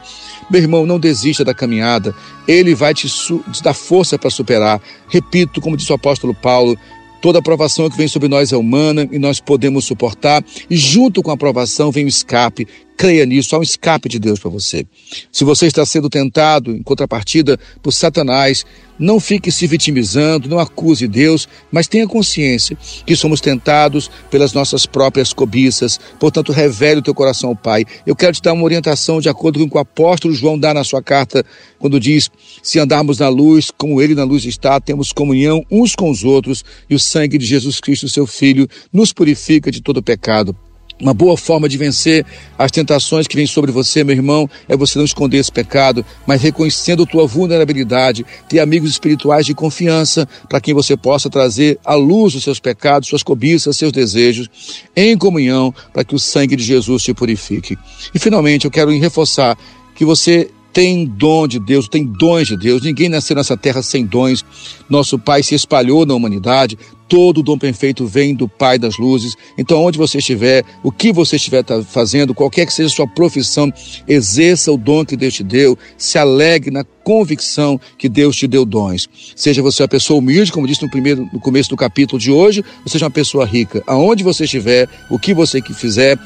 meu 0.49 0.61
irmão, 0.61 0.85
não 0.85 0.99
desista 0.99 1.43
da 1.43 1.53
caminhada, 1.53 2.15
ele 2.47 2.73
vai 2.73 2.93
te, 2.93 3.07
te 3.07 3.61
dar 3.61 3.73
força 3.73 4.17
para 4.17 4.29
superar. 4.29 4.81
Repito, 5.09 5.59
como 5.59 5.75
disse 5.75 5.91
o 5.91 5.95
apóstolo 5.95 6.33
Paulo, 6.33 6.77
Toda 7.21 7.39
aprovação 7.39 7.89
que 7.89 7.97
vem 7.97 8.07
sobre 8.07 8.29
nós 8.29 8.53
é 8.53 8.57
humana 8.57 9.07
e 9.11 9.19
nós 9.19 9.39
podemos 9.39 9.85
suportar, 9.85 10.43
e 10.69 10.77
junto 10.77 11.21
com 11.21 11.31
a 11.31 11.33
aprovação 11.33 11.91
vem 11.91 12.05
o 12.05 12.07
escape. 12.07 12.67
Creia 12.99 13.25
nisso, 13.25 13.55
há 13.55 13.59
um 13.59 13.63
escape 13.63 14.09
de 14.09 14.19
Deus 14.19 14.41
para 14.41 14.51
você. 14.51 14.85
Se 15.31 15.45
você 15.45 15.67
está 15.67 15.85
sendo 15.85 16.09
tentado, 16.09 16.75
em 16.75 16.83
contrapartida, 16.83 17.57
por 17.81 17.93
Satanás, 17.93 18.65
não 18.99 19.21
fique 19.21 19.53
se 19.53 19.65
vitimizando, 19.67 20.49
não 20.49 20.59
acuse 20.59 21.07
Deus, 21.07 21.47
mas 21.71 21.87
tenha 21.87 22.05
consciência 22.05 22.77
que 23.05 23.15
somos 23.15 23.39
tentados 23.39 24.11
pelas 24.29 24.51
nossas 24.51 24.85
próprias 24.85 25.31
cobiças. 25.31 25.97
Portanto, 26.19 26.51
revele 26.51 26.99
o 26.99 27.01
teu 27.01 27.15
coração 27.15 27.51
ao 27.51 27.55
Pai. 27.55 27.85
Eu 28.05 28.17
quero 28.17 28.33
te 28.33 28.41
dar 28.41 28.51
uma 28.51 28.65
orientação 28.65 29.21
de 29.21 29.29
acordo 29.29 29.59
com 29.59 29.65
o 29.65 29.69
que 29.69 29.77
o 29.77 29.79
apóstolo 29.79 30.33
João 30.33 30.59
dá 30.59 30.73
na 30.73 30.83
sua 30.83 31.01
carta, 31.01 31.45
quando 31.79 32.01
diz: 32.01 32.29
se 32.61 32.79
andarmos 32.79 33.19
na 33.19 33.29
luz, 33.29 33.71
como 33.71 34.01
ele 34.01 34.13
na 34.13 34.25
luz 34.25 34.43
está, 34.43 34.77
temos 34.77 35.13
comunhão 35.13 35.63
uns 35.71 35.95
com 35.95 36.11
os 36.11 36.25
outros, 36.25 36.65
e 36.89 36.95
o 36.95 36.99
sangue 36.99 37.37
de 37.37 37.45
Jesus 37.45 37.79
Cristo, 37.79 38.09
seu 38.09 38.27
Filho, 38.27 38.67
nos 38.91 39.13
purifica 39.13 39.71
de 39.71 39.81
todo 39.81 40.03
pecado. 40.03 40.53
Uma 41.01 41.13
boa 41.13 41.37
forma 41.37 41.69
de 41.69 41.77
vencer 41.77 42.25
as 42.57 42.71
tentações 42.71 43.25
que 43.25 43.35
vêm 43.35 43.47
sobre 43.47 43.71
você, 43.71 44.03
meu 44.03 44.15
irmão, 44.15 44.49
é 44.67 44.75
você 44.75 44.97
não 44.97 45.05
esconder 45.05 45.37
esse 45.37 45.51
pecado, 45.51 46.05
mas 46.27 46.41
reconhecendo 46.41 47.05
tua 47.05 47.25
vulnerabilidade, 47.25 48.25
ter 48.49 48.59
amigos 48.59 48.91
espirituais 48.91 49.45
de 49.45 49.53
confiança 49.53 50.27
para 50.49 50.59
quem 50.59 50.73
você 50.73 50.97
possa 50.97 51.29
trazer 51.29 51.79
à 51.85 51.93
luz 51.93 52.35
os 52.35 52.43
seus 52.43 52.59
pecados, 52.59 53.07
suas 53.07 53.23
cobiças, 53.23 53.77
seus 53.77 53.93
desejos, 53.93 54.49
em 54.93 55.17
comunhão, 55.17 55.73
para 55.93 56.03
que 56.03 56.15
o 56.15 56.19
sangue 56.19 56.57
de 56.57 56.63
Jesus 56.63 57.03
te 57.03 57.13
purifique. 57.13 57.77
E 58.13 58.19
finalmente, 58.19 58.65
eu 58.65 58.71
quero 58.71 58.91
reforçar 58.91 59.57
que 59.95 60.03
você 60.03 60.49
tem 60.73 61.05
dom 61.05 61.47
de 61.47 61.59
Deus, 61.59 61.87
tem 61.87 62.05
dons 62.05 62.47
de 62.47 62.57
Deus. 62.57 62.81
Ninguém 62.81 63.09
nasceu 63.09 63.35
nessa 63.35 63.57
terra 63.57 63.81
sem 63.81 64.05
dons. 64.05 64.45
Nosso 64.89 65.17
Pai 65.17 65.43
se 65.43 65.55
espalhou 65.55 66.05
na 66.05 66.13
humanidade, 66.13 66.77
todo 67.09 67.41
dom 67.41 67.57
perfeito 67.57 68.05
vem 68.05 68.35
do 68.35 68.47
Pai 68.47 68.77
das 68.77 68.97
luzes. 68.97 69.35
Então, 69.57 69.83
onde 69.83 69.97
você 69.97 70.19
estiver, 70.19 70.63
o 70.83 70.91
que 70.91 71.11
você 71.11 71.35
estiver 71.37 71.65
fazendo, 71.83 72.35
qualquer 72.35 72.67
que 72.67 72.71
seja 72.71 72.87
a 72.87 72.95
sua 72.95 73.07
profissão, 73.07 73.73
exerça 74.07 74.71
o 74.71 74.77
dom 74.77 75.03
que 75.03 75.17
Deus 75.17 75.33
te 75.33 75.43
deu, 75.43 75.77
se 75.97 76.19
alegre 76.19 76.69
na 76.69 76.83
convicção 77.03 77.81
que 77.97 78.07
Deus 78.07 78.35
te 78.35 78.45
deu 78.45 78.63
dons. 78.63 79.09
Seja 79.35 79.63
você 79.63 79.81
uma 79.81 79.89
pessoa 79.89 80.19
humilde, 80.19 80.51
como 80.51 80.67
disse 80.67 80.83
no 80.83 80.89
primeiro, 80.89 81.27
no 81.33 81.39
começo 81.39 81.69
do 81.69 81.75
capítulo 81.75 82.21
de 82.21 82.31
hoje, 82.31 82.63
ou 82.83 82.91
seja 82.91 83.05
uma 83.05 83.11
pessoa 83.11 83.45
rica. 83.45 83.83
Aonde 83.87 84.23
você 84.23 84.43
estiver, 84.43 84.87
o 85.09 85.17
que 85.17 85.33
você 85.33 85.59
que 85.59 85.73
fizer, 85.73 86.19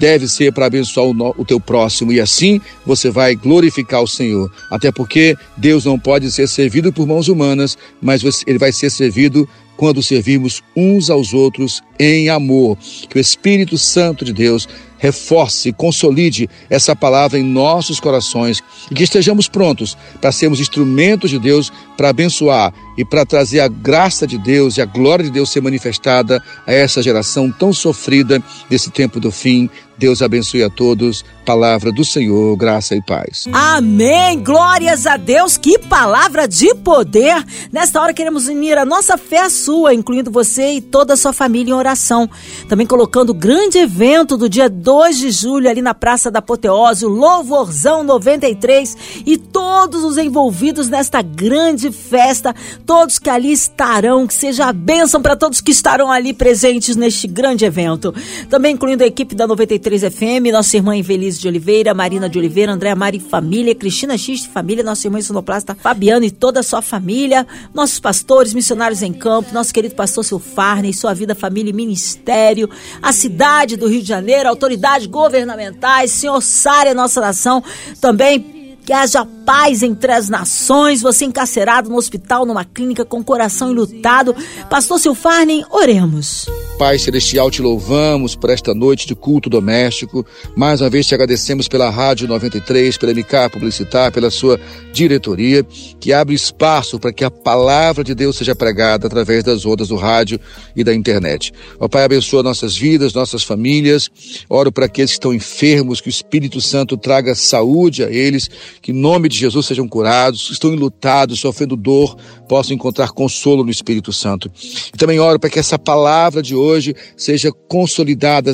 deve 0.00 0.26
ser 0.26 0.50
para 0.50 0.64
abençoar 0.64 1.06
o, 1.06 1.34
o, 1.36 1.44
teu 1.44 1.60
próximo 1.60 2.10
e 2.10 2.18
assim 2.18 2.58
você 2.86 3.10
vai 3.10 3.34
glorificar 3.34 4.02
o 4.02 4.08
Senhor. 4.08 4.50
Até 4.70 4.90
porque 4.90 5.36
Deus 5.58 5.84
não 5.84 5.98
pode 5.98 6.30
ser 6.30 6.48
servido 6.48 6.90
por 6.90 7.06
mãos 7.06 7.28
humanas, 7.28 7.76
mas 8.00 8.22
ele 8.46 8.58
vai 8.58 8.72
ser 8.72 8.88
servido 8.88 9.46
quando 9.80 10.02
servimos 10.02 10.62
uns 10.76 11.08
aos 11.08 11.32
outros 11.32 11.82
em 11.98 12.28
amor. 12.28 12.76
Que 13.08 13.16
o 13.16 13.18
Espírito 13.18 13.78
Santo 13.78 14.26
de 14.26 14.32
Deus 14.34 14.68
reforce, 15.00 15.72
consolide 15.72 16.48
essa 16.68 16.94
palavra 16.94 17.38
em 17.38 17.42
nossos 17.42 17.98
corações 17.98 18.62
e 18.90 18.94
que 18.94 19.02
estejamos 19.02 19.48
prontos 19.48 19.96
para 20.20 20.30
sermos 20.30 20.60
instrumentos 20.60 21.30
de 21.30 21.38
Deus 21.38 21.72
para 21.96 22.10
abençoar 22.10 22.72
e 22.96 23.04
para 23.04 23.24
trazer 23.24 23.60
a 23.60 23.68
graça 23.68 24.26
de 24.26 24.36
Deus 24.36 24.76
e 24.76 24.82
a 24.82 24.84
glória 24.84 25.24
de 25.24 25.30
Deus 25.30 25.50
ser 25.50 25.62
manifestada 25.62 26.42
a 26.66 26.72
essa 26.72 27.02
geração 27.02 27.50
tão 27.50 27.72
sofrida 27.72 28.42
desse 28.68 28.90
tempo 28.90 29.18
do 29.18 29.30
fim. 29.30 29.70
Deus 29.96 30.22
abençoe 30.22 30.62
a 30.62 30.70
todos. 30.70 31.22
Palavra 31.44 31.92
do 31.92 32.06
Senhor, 32.06 32.56
graça 32.56 32.94
e 32.94 33.02
paz. 33.02 33.44
Amém. 33.52 34.42
Glórias 34.42 35.04
a 35.06 35.18
Deus. 35.18 35.58
Que 35.58 35.78
palavra 35.78 36.48
de 36.48 36.74
poder. 36.76 37.44
Nesta 37.70 38.00
hora 38.00 38.14
queremos 38.14 38.48
unir 38.48 38.78
a 38.78 38.86
nossa 38.86 39.18
fé 39.18 39.40
à 39.40 39.50
sua, 39.50 39.92
incluindo 39.92 40.30
você 40.30 40.72
e 40.72 40.80
toda 40.80 41.12
a 41.12 41.16
sua 41.18 41.34
família 41.34 41.72
em 41.72 41.74
oração. 41.74 42.30
Também 42.66 42.86
colocando 42.86 43.30
o 43.30 43.34
grande 43.34 43.76
evento 43.76 44.38
do 44.38 44.48
dia 44.48 44.70
2 44.70 44.89
de 44.90 45.30
julho 45.30 45.70
ali 45.70 45.80
na 45.80 45.94
Praça 45.94 46.32
da 46.32 46.40
Apoteose, 46.40 47.06
o 47.06 47.08
Louvorzão 47.08 48.02
93 48.02 49.22
e 49.24 49.36
todos 49.36 50.02
os 50.02 50.18
envolvidos 50.18 50.88
nesta 50.88 51.22
grande 51.22 51.92
festa, 51.92 52.52
todos 52.84 53.16
que 53.16 53.30
ali 53.30 53.52
estarão, 53.52 54.26
que 54.26 54.34
seja 54.34 54.66
a 54.66 54.72
bênção 54.72 55.22
para 55.22 55.36
todos 55.36 55.60
que 55.60 55.70
estarão 55.70 56.10
ali 56.10 56.32
presentes 56.32 56.96
neste 56.96 57.28
grande 57.28 57.64
evento. 57.64 58.12
Também 58.48 58.74
incluindo 58.74 59.04
a 59.04 59.06
equipe 59.06 59.34
da 59.34 59.46
93 59.46 60.02
FM, 60.12 60.50
nossa 60.52 60.76
irmã 60.76 60.96
Infeliz 60.96 61.38
de 61.38 61.46
Oliveira, 61.46 61.94
Marina 61.94 62.28
de 62.28 62.38
Oliveira, 62.38 62.72
André 62.72 62.92
Mari 62.94 63.20
Família, 63.20 63.74
Cristina 63.76 64.18
X 64.18 64.44
Família, 64.44 64.82
nossa 64.82 65.06
irmã 65.06 65.22
sonoplasta 65.22 65.74
Fabiano 65.74 66.24
e 66.24 66.32
toda 66.32 66.60
a 66.60 66.64
sua 66.64 66.82
família, 66.82 67.46
nossos 67.72 68.00
pastores, 68.00 68.52
missionários 68.52 69.02
em 69.02 69.12
campo, 69.12 69.54
nosso 69.54 69.72
querido 69.72 69.94
pastor 69.94 70.24
Silfarne, 70.24 70.92
sua 70.92 71.14
vida, 71.14 71.34
família 71.34 71.70
e 71.70 71.74
ministério, 71.74 72.68
a 73.00 73.12
cidade 73.12 73.76
do 73.76 73.86
Rio 73.86 74.02
de 74.02 74.08
Janeiro, 74.08 74.48
autoridades 74.80 75.06
governamentais, 75.06 76.10
senhor 76.10 76.40
Sária, 76.40 76.94
nossa 76.94 77.20
nação, 77.20 77.62
também 78.00 78.78
que 78.84 78.92
haja 78.92 79.26
paz 79.44 79.82
entre 79.82 80.10
as 80.10 80.28
nações, 80.28 81.02
você 81.02 81.26
encarcerado 81.26 81.90
no 81.90 81.96
hospital, 81.96 82.46
numa 82.46 82.64
clínica 82.64 83.04
com 83.04 83.22
coração 83.22 83.70
enlutado. 83.70 84.34
Pastor 84.68 84.98
Silfarnen, 84.98 85.64
oremos. 85.70 86.46
Pai 86.80 86.98
Celestial, 86.98 87.50
te 87.50 87.60
louvamos 87.60 88.34
por 88.34 88.48
esta 88.48 88.72
noite 88.72 89.06
de 89.06 89.14
culto 89.14 89.50
doméstico. 89.50 90.24
Mais 90.56 90.80
uma 90.80 90.88
vez 90.88 91.06
te 91.06 91.14
agradecemos 91.14 91.68
pela 91.68 91.90
Rádio 91.90 92.26
93, 92.26 92.96
pela 92.96 93.12
MK 93.12 93.50
Publicitar, 93.52 94.10
pela 94.10 94.30
sua 94.30 94.58
diretoria, 94.90 95.62
que 96.00 96.10
abre 96.10 96.34
espaço 96.34 96.98
para 96.98 97.12
que 97.12 97.22
a 97.22 97.30
palavra 97.30 98.02
de 98.02 98.14
Deus 98.14 98.38
seja 98.38 98.54
pregada 98.54 99.06
através 99.06 99.44
das 99.44 99.66
ondas 99.66 99.88
do 99.88 99.96
rádio 99.96 100.40
e 100.74 100.82
da 100.82 100.94
internet. 100.94 101.52
Ó 101.78 101.86
Pai, 101.86 102.02
abençoa 102.02 102.42
nossas 102.42 102.74
vidas, 102.74 103.12
nossas 103.12 103.42
famílias. 103.42 104.08
Oro 104.48 104.72
para 104.72 104.86
aqueles 104.86 105.10
que 105.10 105.16
estão 105.16 105.34
enfermos, 105.34 106.00
que 106.00 106.08
o 106.08 106.10
Espírito 106.10 106.62
Santo 106.62 106.96
traga 106.96 107.34
saúde 107.34 108.02
a 108.02 108.10
eles, 108.10 108.48
que 108.80 108.90
em 108.90 108.94
nome 108.94 109.28
de 109.28 109.36
Jesus 109.36 109.66
sejam 109.66 109.86
curados, 109.86 110.46
que 110.46 110.54
estão 110.54 110.72
enlutados, 110.72 111.40
sofrendo 111.40 111.76
dor, 111.76 112.16
possam 112.50 112.74
encontrar 112.74 113.12
consolo 113.12 113.62
no 113.62 113.70
Espírito 113.70 114.12
Santo. 114.12 114.50
E 114.92 114.98
também 114.98 115.20
oro 115.20 115.38
para 115.38 115.48
que 115.48 115.60
essa 115.60 115.78
palavra 115.78 116.42
de 116.42 116.56
hoje 116.56 116.96
seja 117.16 117.52
consolidada 117.68 118.52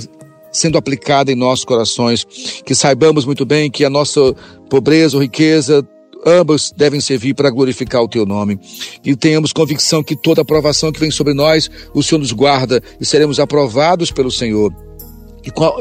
sendo 0.52 0.76
aplicada 0.76 1.32
em 1.32 1.35
nossos 1.35 1.64
corações, 1.64 2.26
que 2.62 2.74
saibamos 2.74 3.24
muito 3.24 3.46
bem 3.46 3.70
que 3.70 3.87
a 3.87 3.90
nossa 3.90 4.20
pobreza 4.68 5.16
ou 5.16 5.22
riqueza 5.22 5.82
ambas 6.26 6.72
devem 6.76 7.00
servir 7.00 7.35
para 7.35 7.48
glorificar 7.48 8.02
o 8.02 8.09
teu 8.09 8.26
nome. 8.26 8.61
E 9.02 9.16
tenhamos 9.16 9.50
convicção 9.50 10.02
que 10.02 10.14
toda 10.14 10.42
aprovação 10.42 10.92
que 10.92 11.00
vem 11.00 11.11
sobre 11.11 11.32
nós, 11.32 11.70
o 11.94 12.02
Senhor 12.02 12.18
nos 12.18 12.32
guarda 12.32 12.82
e 13.00 13.04
seremos 13.06 13.40
aprovados 13.40 14.11
pelo 14.11 14.30
Senhor 14.30 14.74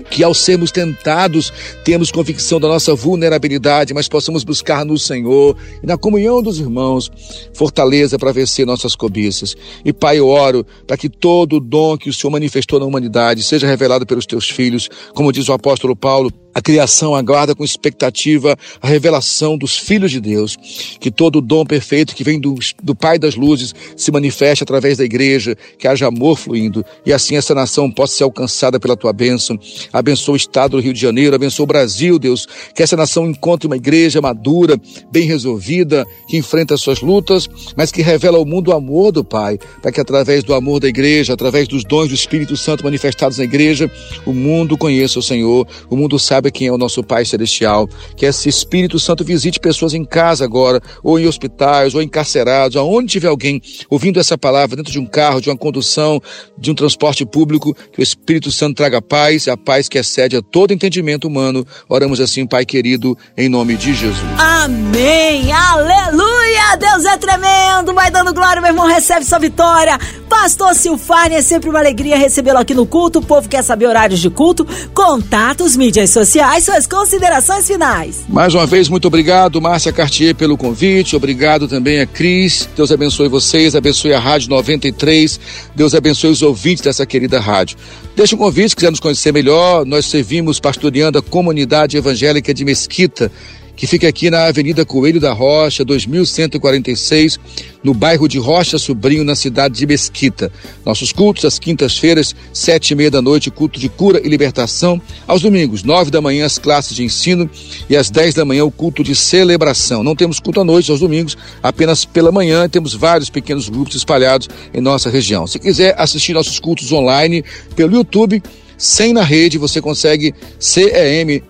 que 0.10 0.24
ao 0.24 0.34
sermos 0.34 0.72
tentados, 0.72 1.52
temos 1.84 2.12
convicção 2.12 2.60
da 2.60 2.68
nossa 2.68 2.94
vulnerabilidade, 2.96 3.94
mas 3.94 4.08
possamos 4.08 4.44
buscar 4.44 4.86
no 4.86 4.98
Senhor 4.98 5.56
e 5.82 5.86
na 5.88 5.98
comunhão 5.98 6.42
dos 6.42 6.60
irmãos 6.60 7.12
fortaleza 7.54 8.18
para 8.18 8.32
vencer 8.32 8.66
nossas 8.66 8.96
cobiças. 8.96 9.56
E 9.84 9.92
Pai, 9.92 10.20
eu 10.20 10.28
oro 10.28 10.66
para 10.86 10.98
que 10.98 11.10
todo 11.10 11.58
o 11.58 11.60
dom 11.60 11.98
que 11.98 12.10
o 12.10 12.14
Senhor 12.14 12.32
manifestou 12.32 12.80
na 12.80 12.86
humanidade 12.86 13.44
seja 13.44 13.68
revelado 13.68 14.06
pelos 14.06 14.26
teus 14.26 14.50
filhos, 14.50 14.90
como 15.14 15.32
diz 15.32 15.48
o 15.50 15.54
apóstolo 15.54 15.96
Paulo, 15.96 16.32
a 16.56 16.62
criação 16.62 17.14
aguarda 17.14 17.54
com 17.54 17.66
expectativa 17.66 18.58
a 18.82 18.88
revelação 18.88 19.58
dos 19.58 19.78
filhos 19.78 20.10
de 20.10 20.22
Deus, 20.22 20.56
que 21.02 21.12
todo 21.12 21.40
o 21.40 21.42
dom 21.42 21.66
perfeito 21.66 22.16
que 22.16 22.24
vem 22.24 22.40
do, 22.40 22.56
do 22.82 22.96
Pai 22.96 23.20
das 23.20 23.36
luzes 23.36 23.76
se 23.98 24.10
manifeste 24.10 24.64
através 24.64 24.98
da 24.98 25.04
igreja, 25.04 25.58
que 25.78 25.86
haja 25.86 26.08
amor 26.08 26.38
fluindo 26.38 26.86
e 27.06 27.12
assim 27.12 27.36
essa 27.36 27.54
nação 27.54 27.92
possa 27.92 28.16
ser 28.16 28.24
alcançada 28.24 28.80
pela 28.80 28.96
tua 28.96 29.12
bênção. 29.12 29.60
Abençoa 29.92 30.36
o 30.36 30.38
estado 30.38 30.78
do 30.78 30.80
Rio 30.80 30.94
de 30.94 31.02
Janeiro, 31.02 31.36
abençoa 31.36 31.66
o 31.66 31.68
Brasil, 31.68 32.18
Deus, 32.18 32.48
que 32.74 32.82
essa 32.82 32.96
nação 32.96 33.30
encontre 33.30 33.68
uma 33.68 33.76
igreja 33.76 34.22
madura, 34.22 34.80
bem 35.12 35.24
resolvida, 35.24 36.06
que 36.30 36.38
enfrenta 36.38 36.78
suas 36.78 37.02
lutas, 37.02 37.50
mas 37.76 37.92
que 37.92 38.02
revela 38.02 38.38
ao 38.38 38.46
mundo 38.46 38.70
o 38.70 38.74
amor 38.74 39.12
do 39.12 39.26
Pai, 39.26 39.60
para 39.82 39.92
que 39.92 40.00
através 40.00 40.42
do 40.42 40.54
amor 40.54 40.80
da 40.80 40.88
igreja, 40.88 41.34
através 41.34 41.68
dos 41.68 41.84
dons 41.84 42.08
do 42.08 42.16
Espírito 42.16 42.56
Santo 42.56 42.86
manifestados 42.86 43.40
na 43.40 43.44
igreja, 43.44 43.92
o 44.26 44.32
mundo 44.32 44.78
conheça 44.78 45.20
o 45.20 45.22
Senhor, 45.22 45.68
o 45.90 45.98
mundo 45.98 46.18
sabe 46.18 46.45
saiba 46.46 46.52
quem 46.52 46.68
é 46.68 46.72
o 46.72 46.78
nosso 46.78 47.04
Pai 47.04 47.26
Celestial, 47.26 47.88
que 48.16 48.26
esse 48.26 48.48
Espírito 48.50 49.00
Santo 49.00 49.24
visite 49.24 49.60
pessoas 49.60 49.94
em 49.94 50.06
casa 50.06 50.46
agora, 50.46 50.82
ou 51.04 51.20
em 51.20 51.28
hospitais, 51.28 51.96
ou 51.96 52.02
encarcerados, 52.02 52.78
aonde 52.78 53.14
tiver 53.14 53.28
alguém 53.28 53.62
ouvindo 53.90 54.20
essa 54.20 54.38
palavra, 54.38 54.76
dentro 54.76 54.92
de 54.92 55.00
um 55.00 55.06
carro, 55.06 55.42
de 55.42 55.50
uma 55.50 55.58
condução, 55.58 56.22
de 56.58 56.72
um 56.72 56.76
transporte 56.76 57.26
público, 57.26 57.76
que 57.92 58.00
o 58.00 58.04
Espírito 58.04 58.52
Santo 58.52 58.76
traga 58.76 59.02
paz, 59.02 59.48
a 59.48 59.58
paz 59.58 59.90
que 59.90 59.98
excede 59.98 60.38
a 60.38 60.42
todo 60.42 60.74
entendimento 60.74 61.28
humano. 61.28 61.66
Oramos 61.90 62.20
assim, 62.20 62.46
Pai 62.46 62.66
querido, 62.66 63.18
em 63.38 63.50
nome 63.50 63.76
de 63.76 63.94
Jesus. 63.94 64.20
Amém! 64.38 65.52
Aleluia! 65.52 66.35
Deus 66.78 67.06
é 67.06 67.18
tremendo! 67.18 67.94
Vai 67.94 68.12
dando 68.12 68.34
glória, 68.34 68.62
meu 68.62 68.72
irmão, 68.72 68.88
recebe 68.88 69.26
sua 69.26 69.40
vitória. 69.40 69.98
Pastor 70.30 70.76
Silfarne, 70.76 71.36
é 71.36 71.42
sempre 71.42 71.70
uma 71.70 71.80
alegria 71.80 72.18
recebê-lo 72.18 72.60
aqui 72.60 72.74
no 72.74 72.86
culto. 72.86 73.20
O 73.20 73.26
povo 73.26 73.48
quer 73.48 73.64
saber 73.64 73.88
horários 73.88 74.20
de 74.20 74.30
culto, 74.30 74.68
contatos, 74.94 75.76
mídias 75.76 76.10
sociais 76.10 76.26
sociais, 76.26 76.64
suas 76.66 76.88
considerações 76.88 77.68
finais. 77.68 78.26
Mais 78.28 78.54
uma 78.54 78.66
vez, 78.66 78.90
muito 78.90 79.08
obrigado, 79.08 79.62
Márcia 79.62 79.94
Cartier, 79.94 80.36
pelo 80.36 80.58
convite. 80.58 81.16
Obrigado 81.16 81.68
também 81.68 82.02
a 82.02 82.06
Cris. 82.06 82.68
Deus 82.76 82.92
abençoe 82.92 83.28
vocês, 83.28 83.76
abençoe 83.76 84.14
a 84.14 84.20
Rádio 84.20 84.50
93. 84.50 85.40
Deus 85.76 85.96
abençoe 85.96 86.32
os 86.32 86.42
ouvintes 86.42 86.84
dessa 86.84 87.06
querida 87.06 87.40
rádio. 87.40 87.78
Deixa 88.16 88.36
um 88.36 88.40
convite, 88.40 88.70
se 88.70 88.76
quiser 88.76 88.92
nos 88.92 89.00
conhecer 89.00 89.32
melhor, 89.32 89.86
nós 89.86 90.06
servimos 90.06 90.60
pastoreando 90.60 91.18
a 91.18 91.22
comunidade 91.22 91.98
evangélica 91.98 92.54
de 92.54 92.66
Mesquita 92.66 93.32
que 93.76 93.86
fica 93.86 94.08
aqui 94.08 94.30
na 94.30 94.46
Avenida 94.46 94.86
Coelho 94.86 95.20
da 95.20 95.34
Rocha, 95.34 95.84
2146, 95.84 97.40
no 97.84 97.94
bairro 97.94 98.28
de 98.28 98.40
Rocha 98.40 98.78
Sobrinho, 98.78 99.24
na 99.24 99.36
cidade 99.36 99.76
de 99.76 99.86
Mesquita. 99.86 100.52
Nossos 100.86 101.12
cultos 101.12 101.46
às 101.46 101.60
quintas-feiras, 101.60 102.36
sete 102.54 102.92
e 102.92 102.96
meia 102.96 103.12
da 103.12 103.22
noite, 103.22 103.52
culto 103.52 103.80
de 103.80 103.90
cura 103.90 104.22
e 104.24 104.30
libertação. 104.30 105.02
Aos 105.28 105.42
domingos, 105.42 105.84
nove 105.84 106.10
da 106.10 106.22
manhã, 106.22 106.46
as 106.46 106.58
classes 106.58 106.96
de 106.96 107.04
ensino 107.04 107.50
e 107.90 107.96
às 107.96 108.10
dez 108.10 108.34
da 108.34 108.46
manhã, 108.46 108.64
o 108.64 108.72
culto 108.72 109.04
de 109.04 109.16
celebração. 109.16 110.04
Não 110.04 110.16
temos 110.16 110.40
culto 110.40 110.62
à 110.62 110.64
noite, 110.64 110.90
aos 110.90 111.00
domingos, 111.00 111.38
apenas 111.62 112.06
pela 112.06 112.32
manhã. 112.32 112.68
Temos 112.70 112.94
vários 112.94 113.30
pequenos 113.30 113.68
grupos 113.70 113.96
espalhados 113.96 114.48
em 114.74 114.82
nossa 114.82 115.10
região. 115.10 115.46
Se 115.46 115.60
quiser 115.60 115.96
assistir 115.98 116.34
nossos 116.34 116.60
cultos 116.60 116.92
online 116.92 117.44
pelo 117.76 117.96
YouTube, 117.96 118.42
sem 118.78 119.14
na 119.14 119.24
rede, 119.24 119.58
você 119.58 119.82
consegue 119.82 120.34
CEM 120.60 121.42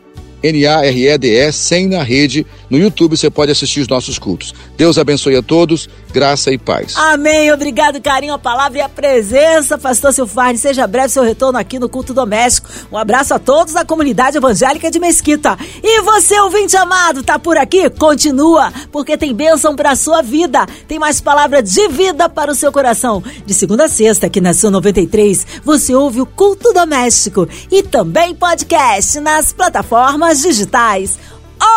N-A-R-E-D-E, 0.51 1.51
sem 1.51 1.88
na 1.88 2.03
rede 2.03 2.45
No 2.69 2.78
YouTube 2.78 3.15
você 3.15 3.30
pode 3.30 3.51
assistir 3.51 3.82
os 3.82 3.88
nossos 3.88 4.17
cultos. 4.17 4.54
Deus 4.78 4.97
abençoe 4.97 5.36
a 5.36 5.41
todos, 5.41 5.89
graça 6.12 6.51
e 6.51 6.58
paz. 6.58 6.95
Amém. 6.95 7.51
Obrigado, 7.51 8.01
carinho, 8.01 8.34
a 8.34 8.39
palavra 8.39 8.80
e 8.80 8.82
a 8.82 8.89
presença, 8.89 9.78
pastor 9.78 10.13
Silfarne. 10.13 10.58
Seja 10.58 10.88
breve 10.88 11.10
seu 11.10 11.23
retorno 11.23 11.58
aqui 11.58 11.80
no 11.80 11.89
culto 11.89 12.13
doméstico. 12.13 12.69
Um 12.91 12.97
abraço 12.97 13.34
a 13.34 13.39
todos 13.39 13.73
da 13.73 13.86
comunidade 13.86 14.38
evangélica 14.38 14.89
de 14.89 14.99
Mesquita. 14.99 15.58
E 15.84 16.01
você, 16.01 16.39
ouvinte 16.39 16.75
amado, 16.75 17.23
tá 17.23 17.38
por 17.38 17.58
aqui? 17.58 17.89
Continua, 17.89 18.71
porque 18.91 19.17
tem 19.17 19.34
bênção 19.34 19.75
para 19.75 19.95
sua 19.95 20.21
vida. 20.21 20.65
Tem 20.88 20.99
mais 20.99 21.21
palavra 21.21 21.62
de 21.62 21.88
vida 21.89 22.28
para 22.28 22.51
o 22.51 22.56
seu 22.56 22.71
coração. 22.71 23.23
De 23.45 23.54
segunda 23.54 23.86
a 23.86 23.88
sexta, 23.88 24.28
aqui 24.28 24.41
na 24.41 24.54
sua 24.54 24.71
93, 24.71 25.45
você 25.63 25.93
ouve 25.93 26.21
o 26.21 26.25
culto 26.25 26.73
doméstico 26.73 27.47
e 27.71 27.84
também 27.84 28.34
podcast 28.34 29.19
nas 29.19 29.54
plataformas 29.54 30.41
digitais. 30.41 31.19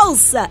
Ouça 0.05 0.51